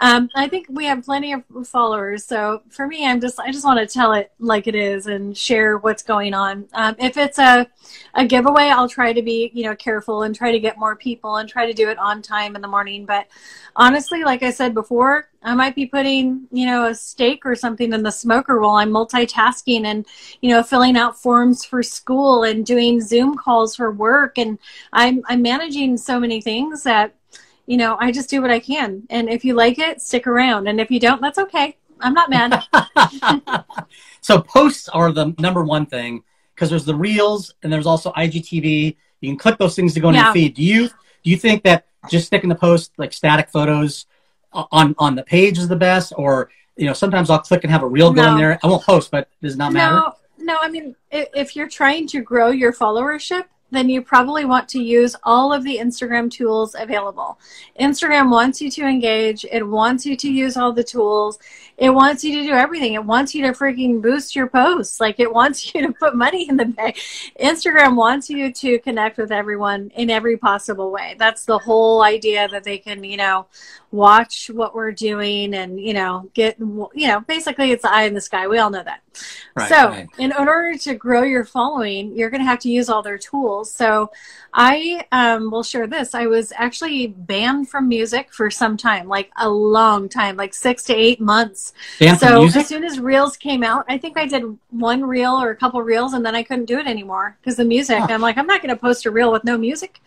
[0.00, 2.26] um, I think we have plenty of followers.
[2.26, 5.34] So for me, I'm just I just want to tell it like it is and
[5.34, 6.68] share what's going on.
[6.74, 7.66] Um, if it's a
[8.12, 11.36] a giveaway, I'll try to be you know careful and try to get more people
[11.36, 13.06] and try to do it on time in the morning.
[13.06, 13.26] But
[13.74, 17.92] honestly, like I said before, I might be putting, you know, a steak or something
[17.92, 20.04] in the smoker while I'm multitasking and,
[20.40, 24.36] you know, filling out forms for school and doing Zoom calls for work.
[24.36, 24.58] And
[24.92, 27.14] I'm, I'm managing so many things that,
[27.66, 29.04] you know, I just do what I can.
[29.10, 30.66] And if you like it, stick around.
[30.66, 31.76] And if you don't, that's okay.
[32.00, 32.64] I'm not mad.
[34.20, 36.24] so posts are the number one thing
[36.54, 38.96] because there's the reels and there's also IGTV.
[39.20, 40.24] You can click those things to go in yeah.
[40.24, 40.54] your feed.
[40.54, 44.06] Do you, do you think that just sticking the post like static photos
[44.52, 47.82] on on the page is the best, or you know sometimes I'll click and have
[47.82, 48.22] a reel no.
[48.22, 48.58] go in there.
[48.62, 49.96] I won't post, but does not matter.
[49.96, 50.58] No, no.
[50.60, 55.14] I mean, if you're trying to grow your followership, then you probably want to use
[55.24, 57.38] all of the Instagram tools available.
[57.78, 59.44] Instagram wants you to engage.
[59.50, 61.38] It wants you to use all the tools.
[61.76, 62.94] It wants you to do everything.
[62.94, 65.00] It wants you to freaking boost your posts.
[65.00, 66.96] Like it wants you to put money in the bank.
[67.40, 71.14] Instagram wants you to connect with everyone in every possible way.
[71.18, 73.46] That's the whole idea that they can, you know,
[73.90, 78.14] watch what we're doing and, you know, get, you know, basically it's the eye in
[78.14, 78.48] the sky.
[78.48, 79.02] We all know that.
[79.54, 80.08] Right, so right.
[80.18, 83.57] in order to grow your following, you're going to have to use all their tools.
[83.64, 84.10] So
[84.52, 86.14] I um, will share this.
[86.14, 90.84] I was actually banned from music for some time, like a long time, like six
[90.84, 91.72] to eight months.
[92.00, 95.50] Banned so as soon as reels came out, I think I did one reel or
[95.50, 97.98] a couple reels, and then I couldn't do it anymore because the music.
[97.98, 98.06] Huh.
[98.10, 100.00] I'm like, I'm not going to post a reel with no music.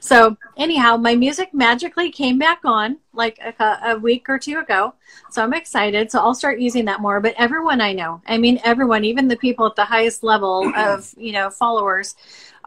[0.00, 4.94] So anyhow, my music magically came back on like a, a week or two ago.
[5.30, 6.10] So I'm excited.
[6.10, 7.20] So I'll start using that more.
[7.20, 11.14] But everyone I know, I mean, everyone, even the people at the highest level of
[11.18, 12.14] you know followers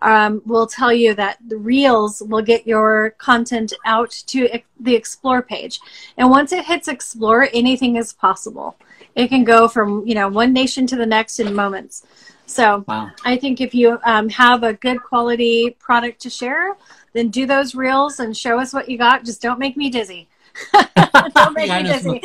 [0.02, 5.42] um, will tell you that the reels will get your content out to the explore
[5.42, 5.80] page.
[6.18, 8.76] And once it hits explore anything is possible.
[9.16, 12.06] It can go from you know one nation to the next in moments.
[12.46, 13.12] So wow.
[13.24, 16.76] i think if you um, have a good quality product to share
[17.14, 19.26] then do those reels and show us what you got.
[19.26, 20.28] Just don't make me dizzy.
[21.34, 22.22] Don't make yeah, me dizzy.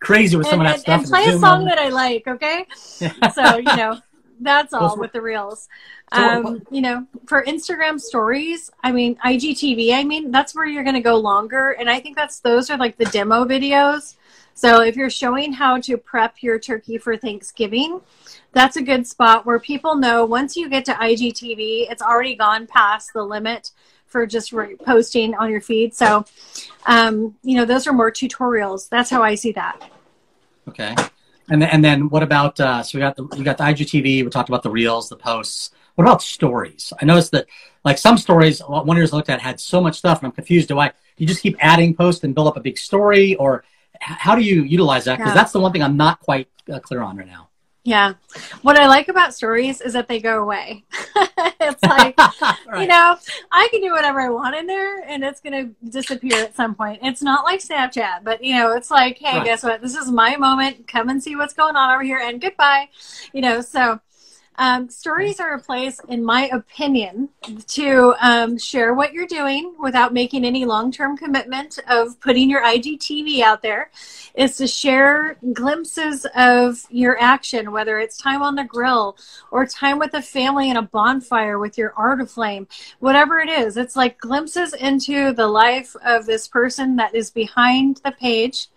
[0.00, 1.20] crazy with some and, of that and, stuff.
[1.20, 2.66] and play a song that i like okay?
[3.34, 3.98] So you know
[4.42, 5.68] that's all with the reels.
[6.12, 10.94] Um, you know, for Instagram stories, I mean, IGTV, I mean, that's where you're going
[10.94, 11.72] to go longer.
[11.72, 14.16] And I think that's, those are like the demo videos.
[14.54, 18.00] So if you're showing how to prep your turkey for Thanksgiving,
[18.52, 22.66] that's a good spot where people know once you get to IGTV, it's already gone
[22.66, 23.70] past the limit
[24.06, 25.94] for just re- posting on your feed.
[25.94, 26.26] So,
[26.86, 28.88] um, you know, those are more tutorials.
[28.90, 29.90] That's how I see that.
[30.68, 30.94] Okay.
[31.50, 34.24] And then, and then what about uh, so we got the we got the IGTV.
[34.24, 35.70] We talked about the reels, the posts.
[35.94, 36.92] What about stories?
[37.00, 37.46] I noticed that
[37.84, 40.68] like some stories, one year's looked at had so much stuff, and I'm confused.
[40.68, 43.64] Do I do you just keep adding posts and build up a big story, or
[44.00, 45.18] how do you utilize that?
[45.18, 45.34] Because yeah.
[45.34, 47.48] that's the one thing I'm not quite uh, clear on right now.
[47.84, 48.14] Yeah.
[48.62, 50.84] What I like about stories is that they go away.
[51.60, 52.16] it's like,
[52.66, 52.80] right.
[52.82, 53.16] you know,
[53.50, 56.76] I can do whatever I want in there and it's going to disappear at some
[56.76, 57.00] point.
[57.02, 59.44] It's not like Snapchat, but, you know, it's like, hey, right.
[59.44, 59.82] guess what?
[59.82, 60.86] This is my moment.
[60.86, 62.88] Come and see what's going on over here and goodbye.
[63.32, 64.00] You know, so
[64.56, 67.30] um, stories are a place, in my opinion,
[67.68, 72.62] to um, share what you're doing without making any long term commitment of putting your
[72.62, 73.90] IGTV out there.
[74.34, 79.16] Is to share glimpses of your action, whether it's time on the grill
[79.50, 82.66] or time with the family in a bonfire with your Arteflame,
[83.00, 83.76] whatever it is.
[83.76, 88.68] It's like glimpses into the life of this person that is behind the page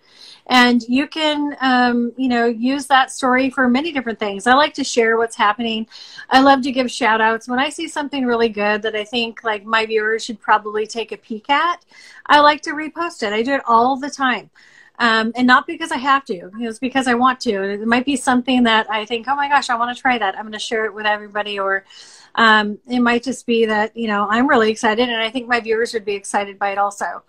[0.48, 4.74] and you can um, you know use that story for many different things i like
[4.74, 5.86] to share what's happening
[6.30, 9.42] i love to give shout outs when i see something really good that i think
[9.44, 11.84] like my viewers should probably take a peek at
[12.26, 14.50] i like to repost it i do it all the time
[14.98, 16.50] um, and not because I have to.
[16.58, 17.62] It's because I want to.
[17.62, 20.36] It might be something that I think, oh my gosh, I want to try that.
[20.36, 21.58] I'm going to share it with everybody.
[21.58, 21.84] Or
[22.34, 25.60] um, it might just be that you know I'm really excited, and I think my
[25.60, 27.22] viewers would be excited by it also.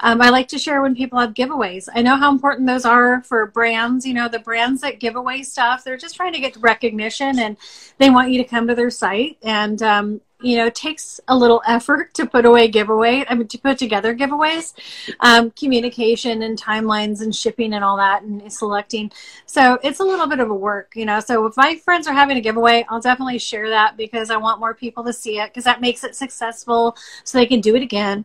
[0.00, 1.88] Um, I like to share when people have giveaways.
[1.94, 4.06] I know how important those are for brands.
[4.06, 7.56] You know, the brands that give away stuff, they're just trying to get recognition and
[7.98, 9.38] they want you to come to their site.
[9.42, 13.24] And um, you know, takes a little effort to put away giveaway.
[13.28, 14.74] I mean, to put together giveaways,
[15.20, 19.10] um, communication and timelines and shipping and all that and selecting.
[19.46, 21.20] So it's a little bit of a work, you know.
[21.20, 24.60] So if my friends are having a giveaway, I'll definitely share that because I want
[24.60, 27.82] more people to see it because that makes it successful so they can do it
[27.82, 28.24] again.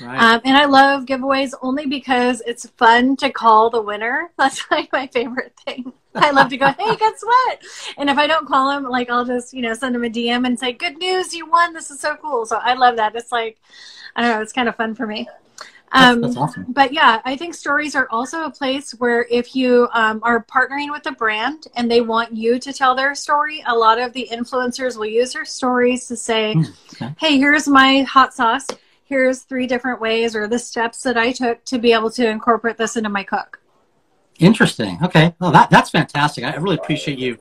[0.00, 0.20] Right.
[0.20, 4.30] Um, and I love giveaways only because it's fun to call the winner.
[4.38, 5.92] That's like my favorite thing.
[6.14, 7.62] I love to go, hey, guess what?
[7.96, 10.46] And if I don't call him, like I'll just, you know, send him a DM
[10.46, 11.72] and say, good news, you won.
[11.72, 12.46] This is so cool.
[12.46, 13.14] So I love that.
[13.16, 13.58] It's like,
[14.16, 15.28] I don't know, it's kind of fun for me.
[15.92, 16.66] Um, that's, that's awesome.
[16.68, 20.90] But yeah, I think stories are also a place where if you um, are partnering
[20.90, 24.28] with a brand and they want you to tell their story, a lot of the
[24.30, 27.14] influencers will use their stories to say, mm, okay.
[27.18, 28.66] hey, here's my hot sauce.
[29.04, 32.76] Here's three different ways or the steps that I took to be able to incorporate
[32.76, 33.60] this into my cook.
[34.38, 34.98] Interesting.
[35.02, 35.34] Okay.
[35.38, 36.44] Well, that that's fantastic.
[36.44, 37.38] I really appreciate you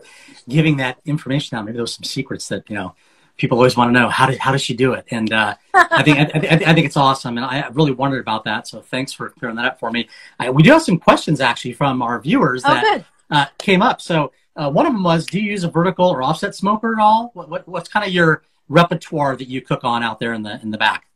[0.47, 1.65] giving that information out.
[1.65, 2.95] Maybe there was some secrets that you know
[3.37, 4.09] people always want to know.
[4.09, 5.05] How did how does she do it?
[5.09, 8.43] And uh, I think I, I, I, think it's awesome, and I really wondered about
[8.45, 8.67] that.
[8.67, 10.07] So thanks for clearing that up for me.
[10.39, 14.01] I, we do have some questions actually from our viewers oh, that uh, came up.
[14.01, 17.01] So uh, one of them was, do you use a vertical or offset smoker at
[17.01, 17.31] all?
[17.33, 20.59] What, what what's kind of your repertoire that you cook on out there in the
[20.61, 21.07] in the back?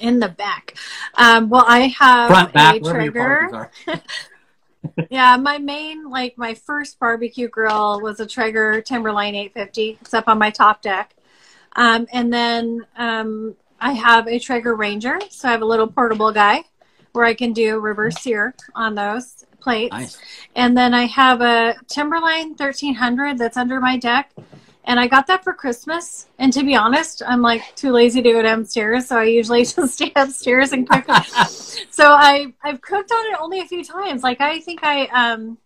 [0.00, 0.74] In the back.
[1.14, 3.70] Um, well, I have Front, back, a Traeger.
[5.10, 9.98] yeah, my main, like my first barbecue grill was a Traeger Timberline 850.
[10.00, 11.14] It's up on my top deck.
[11.76, 16.32] Um, and then um, I have a Traeger Ranger, so I have a little portable
[16.32, 16.64] guy
[17.12, 19.92] where I can do reverse sear on those plates.
[19.92, 20.18] Nice.
[20.54, 24.32] And then I have a Timberline 1300 that's under my deck
[24.88, 26.28] and I got that for Christmas.
[26.38, 29.94] And to be honest, I'm like too lazy to go downstairs, so I usually just
[29.94, 31.06] stay upstairs and cook.
[31.90, 34.22] so I I've cooked on it only a few times.
[34.22, 35.58] Like I think I um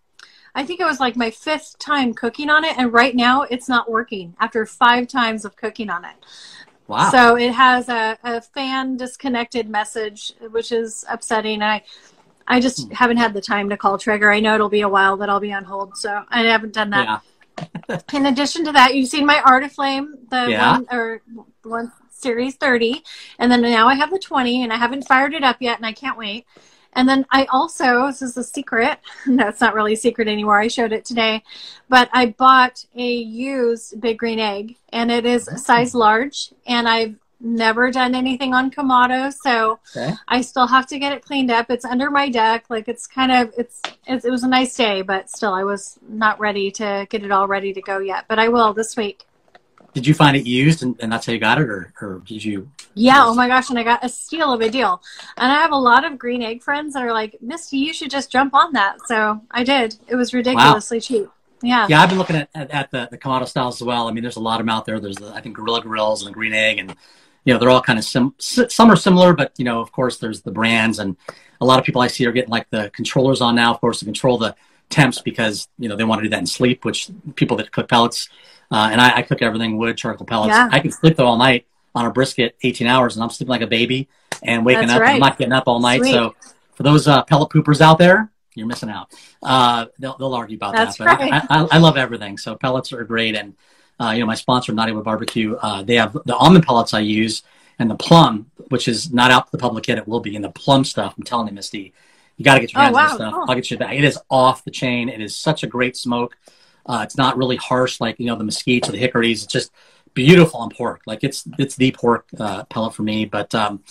[0.56, 3.68] I think it was like my fifth time cooking on it, and right now it's
[3.68, 6.16] not working after five times of cooking on it.
[6.88, 7.10] Wow.
[7.10, 11.62] So it has a, a fan disconnected message, which is upsetting.
[11.62, 11.84] I
[12.48, 12.94] I just hmm.
[12.94, 14.32] haven't had the time to call Traeger.
[14.32, 16.90] I know it'll be a while that I'll be on hold, so I haven't done
[16.90, 17.04] that.
[17.06, 17.18] Yeah.
[18.12, 20.72] In addition to that, you've seen my Arteflame, the yeah.
[20.72, 21.22] one or
[21.62, 23.02] one series 30,
[23.38, 25.86] and then now I have the 20, and I haven't fired it up yet, and
[25.86, 26.46] I can't wait.
[26.94, 28.98] And then I also, this is a secret.
[29.26, 30.58] No, it's not really a secret anymore.
[30.58, 31.42] I showed it today.
[31.88, 36.52] But I bought a used Big Green Egg, and it is size large.
[36.66, 40.14] And I've never done anything on Kamado, so okay.
[40.28, 41.70] I still have to get it cleaned up.
[41.70, 42.66] It's under my deck.
[42.68, 45.98] Like it's kind of it's, it's, it was a nice day, but still I was
[46.08, 48.26] not ready to get it all ready to go yet.
[48.28, 49.24] But I will this week.
[49.92, 52.44] Did you find it used and, and that's how you got it, or, or did
[52.44, 52.70] you?
[52.94, 53.24] Yeah.
[53.26, 53.68] Oh my gosh!
[53.68, 55.02] And I got a steal of a deal.
[55.36, 58.10] And I have a lot of green egg friends that are like, Misty, you should
[58.10, 58.96] just jump on that.
[59.06, 59.96] So I did.
[60.08, 61.00] It was ridiculously wow.
[61.00, 61.28] cheap.
[61.62, 61.86] Yeah.
[61.88, 64.08] Yeah, I've been looking at, at, at, the, the Kamado styles as well.
[64.08, 64.98] I mean, there's a lot of them out there.
[64.98, 66.96] There's, the, I think, Gorilla Grills and the Green Egg, and
[67.44, 70.18] you know they're all kind of sim- some are similar but you know of course
[70.18, 71.16] there's the brands and
[71.60, 73.98] a lot of people i see are getting like the controllers on now of course
[73.98, 74.54] to control the
[74.88, 77.88] temps because you know they want to do that in sleep which people that cook
[77.88, 78.28] pellets
[78.70, 80.68] uh, and I, I, cook everything wood charcoal pellets yeah.
[80.70, 83.62] i can sleep though all night on a brisket 18 hours and i'm sleeping like
[83.62, 84.08] a baby
[84.42, 85.14] and waking That's up right.
[85.14, 86.12] i'm not getting up all night Sweet.
[86.12, 86.34] so
[86.74, 89.12] for those uh, pellet poopers out there you're missing out
[89.42, 91.32] uh, they'll, they'll argue about That's that but right.
[91.48, 93.54] I, I, I love everything so pellets are great and
[94.00, 97.42] you know, my sponsor, Knotty Wood Barbecue, uh, they have the almond pellets I use
[97.78, 99.98] and the plum, which is not out to the public yet.
[99.98, 101.14] It will be in the plum stuff.
[101.16, 101.92] I'm telling you, Misty,
[102.36, 103.02] you got to get your oh, hands oh, wow.
[103.02, 103.34] on this stuff.
[103.48, 103.94] I'll get you that.
[103.94, 105.08] It is off the chain.
[105.08, 106.36] It is such a great smoke.
[106.84, 109.44] Uh, it's not really harsh like you know the mesquites or the hickories.
[109.44, 109.70] It's just
[110.14, 111.02] beautiful on pork.
[111.06, 113.24] Like it's it's the pork uh, pellet for me.
[113.24, 113.82] But um,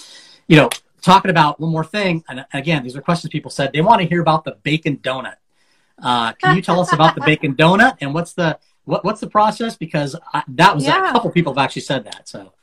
[0.47, 0.69] you know,
[1.01, 4.07] talking about one more thing, and again, these are questions people said they want to
[4.07, 5.35] hear about the bacon donut.
[6.01, 9.29] Uh, can you tell us about the bacon donut and what's the what, what's the
[9.29, 9.75] process?
[9.75, 11.09] Because I, that was yeah.
[11.09, 12.27] a couple people have actually said that.
[12.27, 12.53] So.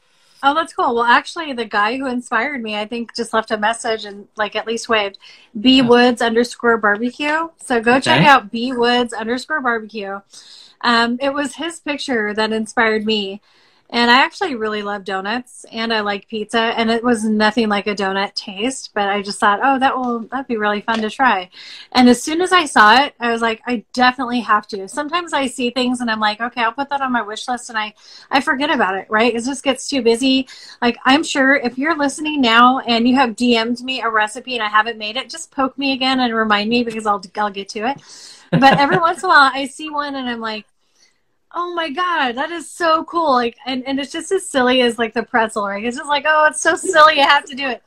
[0.43, 0.95] Oh, that's cool.
[0.95, 4.55] Well, actually, the guy who inspired me, I think, just left a message and like
[4.55, 5.19] at least waved.
[5.61, 7.49] B Woods underscore barbecue.
[7.57, 8.03] So go okay.
[8.03, 10.21] check out B Woods underscore barbecue.
[10.83, 13.43] Um, it was his picture that inspired me.
[13.91, 17.87] And I actually really love donuts and I like pizza and it was nothing like
[17.87, 21.09] a donut taste, but I just thought, oh, that will that'd be really fun to
[21.09, 21.49] try.
[21.93, 24.89] And as soon as I saw it, I was like, I definitely have to.
[24.89, 27.71] Sometimes I see things and I'm like, okay, I'll put that on my wish list
[27.71, 27.95] and I
[28.31, 29.35] I forget about it, right?
[29.35, 30.49] It just gets too busy.
[30.83, 34.63] Like I'm sure if you're listening now and you have DM'd me a recipe and
[34.63, 37.71] I haven't made it, just poke me again and remind me because I'll I'll get
[37.71, 38.03] to it.
[38.51, 40.67] But every once in a while I see one and I'm like,
[41.61, 44.97] oh my god that is so cool like and, and it's just as silly as
[44.97, 47.69] like the pretzel right it's just like oh it's so silly You have to do
[47.69, 47.83] it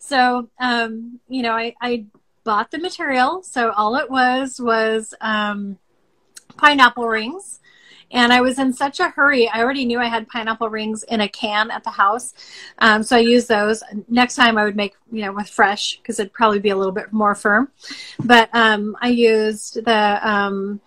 [0.00, 2.04] so um you know i i
[2.42, 5.78] bought the material so all it was was um
[6.56, 7.60] pineapple rings
[8.12, 9.48] And I was in such a hurry.
[9.48, 12.34] I already knew I had pineapple rings in a can at the house.
[12.78, 13.82] Um, so I used those.
[14.08, 16.92] Next time I would make, you know, with fresh because it'd probably be a little
[16.92, 17.70] bit more firm.
[18.22, 20.80] But um, I used the um,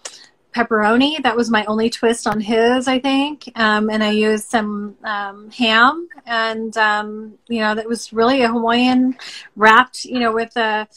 [0.55, 1.21] pepperoni.
[1.21, 3.51] That was my only twist on his, I think.
[3.55, 8.47] Um, and I used some um, ham, and um, you know, that was really a
[8.47, 9.17] Hawaiian
[9.55, 10.87] wrapped, you know, with a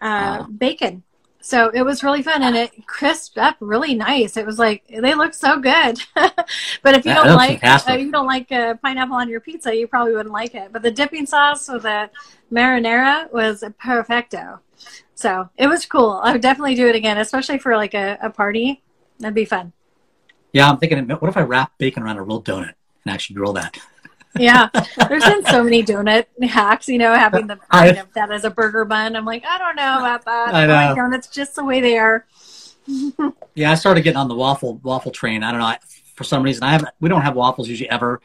[0.00, 1.02] uh, uh, bacon.
[1.40, 4.38] So it was really fun, and it crisped up really nice.
[4.38, 6.00] It was like they looked so good.
[6.14, 9.86] but if you don't like uh, you don't like uh, pineapple on your pizza, you
[9.86, 10.72] probably wouldn't like it.
[10.72, 12.08] But the dipping sauce with the
[12.50, 14.60] marinara was perfecto.
[15.14, 16.20] So it was cool.
[16.24, 18.82] I would definitely do it again, especially for like a, a party.
[19.18, 19.72] That'd be fun.
[20.52, 23.52] Yeah, I'm thinking, what if I wrap bacon around a real donut and actually grill
[23.54, 23.76] that?
[24.38, 24.68] yeah,
[25.08, 26.88] there's been so many donut hacks.
[26.88, 29.16] You know, having the I, you know, that as a burger bun.
[29.16, 30.54] I'm like, I don't know about that.
[30.54, 30.94] I know.
[30.94, 32.26] donuts just the way they are.
[33.54, 35.42] yeah, I started getting on the waffle waffle train.
[35.42, 35.66] I don't know.
[35.66, 35.78] I,
[36.14, 36.90] for some reason, I haven't.
[37.00, 38.20] We don't have waffles usually ever.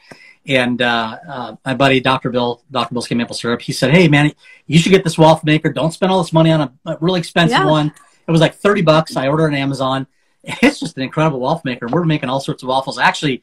[0.46, 2.30] And uh, uh, my buddy, Dr.
[2.32, 2.94] Bill, Dr.
[2.94, 4.32] Bill's came Maple Syrup, he said, "Hey, man,
[4.68, 5.72] you should get this waffle maker.
[5.72, 7.66] Don't spend all this money on a, a really expensive yeah.
[7.66, 7.94] one.
[8.28, 9.16] It was like thirty bucks.
[9.16, 10.08] I ordered on Amazon.
[10.44, 11.88] It's just an incredible waffle maker.
[11.88, 12.98] We're making all sorts of waffles.
[12.98, 13.42] I Actually,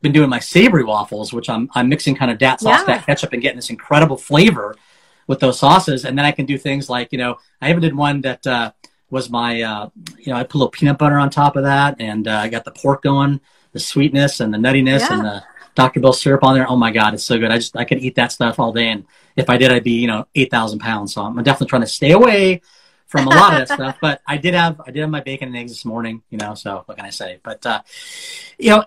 [0.00, 2.96] been doing my savory waffles, which I'm I'm mixing kind of dat sauce, yeah.
[2.96, 4.76] dat ketchup, and getting this incredible flavor
[5.26, 6.04] with those sauces.
[6.04, 8.72] And then I can do things like you know I even did one that uh,
[9.10, 11.96] was my uh, you know I put a little peanut butter on top of that,
[12.00, 13.40] and uh, I got the pork going,
[13.72, 15.14] the sweetness and the nuttiness, yeah.
[15.14, 15.44] and the
[15.74, 16.00] Dr.
[16.00, 16.68] Bill syrup on there.
[16.68, 17.50] Oh my God, it's so good.
[17.50, 19.04] I just I could eat that stuff all day, and
[19.36, 21.14] if I did, I'd be you know eight thousand pounds.
[21.14, 22.62] So I'm definitely trying to stay away
[23.08, 23.96] from a lot of that stuff.
[24.00, 26.54] But I did have I did have my bacon and eggs this morning, you know.
[26.54, 27.40] So what can I say?
[27.42, 27.82] But uh,
[28.58, 28.84] you know,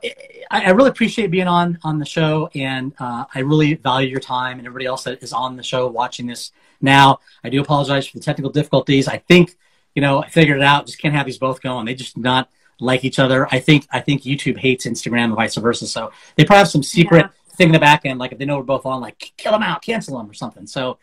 [0.49, 4.19] I, I, really appreciate being on on the show, and uh, I really value your
[4.19, 7.19] time and everybody else that is on the show watching this now.
[7.43, 9.07] I do apologize for the technical difficulties.
[9.07, 9.55] I think
[9.95, 10.85] you know I figured it out.
[10.85, 11.85] Just can't have these both going.
[11.85, 12.49] They just not
[12.79, 13.47] like each other.
[13.51, 15.87] I think I think YouTube hates Instagram and vice versa.
[15.87, 17.25] So they probably have some secret.
[17.25, 17.29] Yeah.
[17.57, 19.61] Thing in the back end, like if they know we're both on, like kill them
[19.61, 20.65] out, cancel them, or something.
[20.65, 20.97] So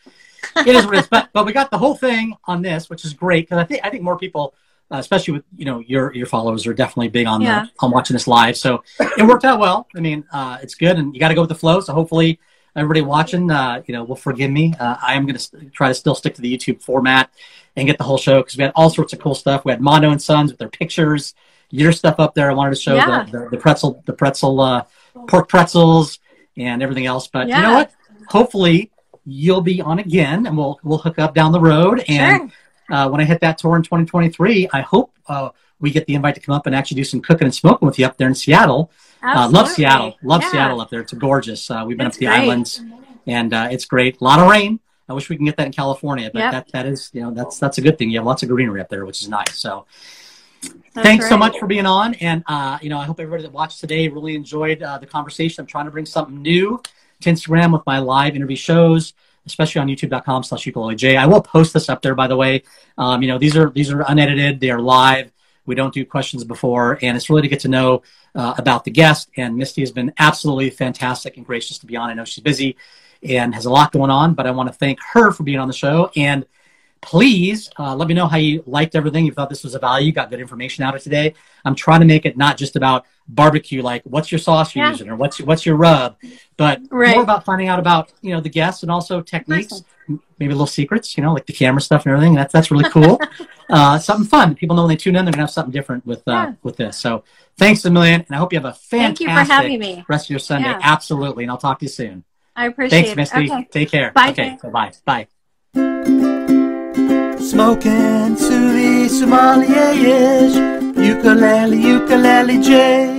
[0.56, 1.08] it is what it is.
[1.08, 3.84] But, but we got the whole thing on this, which is great because I think
[3.84, 4.54] I think more people,
[4.90, 7.64] uh, especially with you know your your followers, are definitely big on yeah.
[7.64, 8.56] the, on watching this live.
[8.56, 9.86] So it worked out well.
[9.96, 11.80] I mean, uh, it's good, and you got to go with the flow.
[11.80, 12.38] So hopefully,
[12.76, 14.74] everybody watching, uh, you know, will forgive me.
[14.78, 17.30] Uh, I am going to st- try to still stick to the YouTube format
[17.76, 19.64] and get the whole show because we had all sorts of cool stuff.
[19.64, 21.34] We had Mondo and Sons with their pictures,
[21.70, 22.50] your stuff up there.
[22.50, 23.24] I wanted to show yeah.
[23.24, 24.84] the, the, the pretzel, the pretzel, uh,
[25.26, 26.18] pork pretzels,
[26.56, 27.28] and everything else.
[27.28, 27.56] But yeah.
[27.56, 27.92] you know what?
[28.28, 28.90] Hopefully
[29.28, 32.04] you'll be on again, and we'll we'll hook up down the road.
[32.08, 32.96] And sure.
[32.96, 35.50] uh, when I hit that tour in 2023, I hope uh,
[35.80, 37.98] we get the invite to come up and actually do some cooking and smoking with
[37.98, 38.90] you up there in Seattle.
[39.22, 40.50] Uh, love Seattle, love yeah.
[40.50, 41.00] Seattle up there.
[41.00, 41.70] It's gorgeous.
[41.70, 42.40] Uh, we've been it's up to the great.
[42.40, 42.82] islands,
[43.26, 44.20] and uh, it's great.
[44.20, 44.80] A lot of rain.
[45.08, 46.52] I wish we can get that in California, but yep.
[46.52, 48.10] that that is you know that's that's a good thing.
[48.10, 49.58] You have lots of greenery up there, which is nice.
[49.58, 49.86] So.
[50.92, 51.28] That's Thanks right.
[51.28, 54.08] so much for being on, and uh, you know I hope everybody that watched today
[54.08, 55.62] really enjoyed the conversation.
[55.62, 56.82] I'm trying to bring something new
[57.20, 59.14] to Instagram with my live interview shows,
[59.46, 61.16] especially on youtube.com slash ukulelej.
[61.16, 62.62] I will post this up there, by the way.
[62.96, 64.60] Um, you know, these are, these are unedited.
[64.60, 65.32] They are live.
[65.66, 68.02] We don't do questions before, and it's really to get to know
[68.34, 69.28] uh, about the guest.
[69.36, 72.08] And Misty has been absolutely fantastic and gracious to be on.
[72.08, 72.76] I know she's busy
[73.22, 75.68] and has a lot going on, but I want to thank her for being on
[75.68, 76.10] the show.
[76.16, 76.46] And
[77.00, 79.24] please uh, let me know how you liked everything.
[79.24, 81.34] You thought this was a value, got good information out of today.
[81.64, 84.90] I'm trying to make it not just about barbecue, like what's your sauce you're yeah.
[84.90, 86.16] using or what's your, what's your rub,
[86.56, 87.14] but right.
[87.14, 89.82] more about finding out about you know the guests and also techniques,
[90.38, 92.34] maybe little secrets, you know, like the camera stuff and everything.
[92.34, 93.20] That's that's really cool.
[93.68, 94.54] uh, something fun.
[94.54, 96.52] People know when they tune in, they're gonna have something different with uh, yeah.
[96.62, 96.98] with this.
[96.98, 97.24] So
[97.56, 100.04] thanks a million, and I hope you have a fantastic Thank you for having me.
[100.08, 100.68] rest of your Sunday.
[100.68, 100.80] Yeah.
[100.82, 102.24] Absolutely, and I'll talk to you soon.
[102.56, 103.14] I appreciate it.
[103.14, 103.52] Thanks, Misty.
[103.52, 103.68] Okay.
[103.70, 104.10] Take care.
[104.12, 104.30] Bye.
[104.30, 104.58] Okay.
[104.72, 104.92] Bye.
[105.74, 106.37] Bye.
[107.48, 109.94] Smoking to Suvi Sommelier
[110.92, 113.17] Ukulele, ukulele J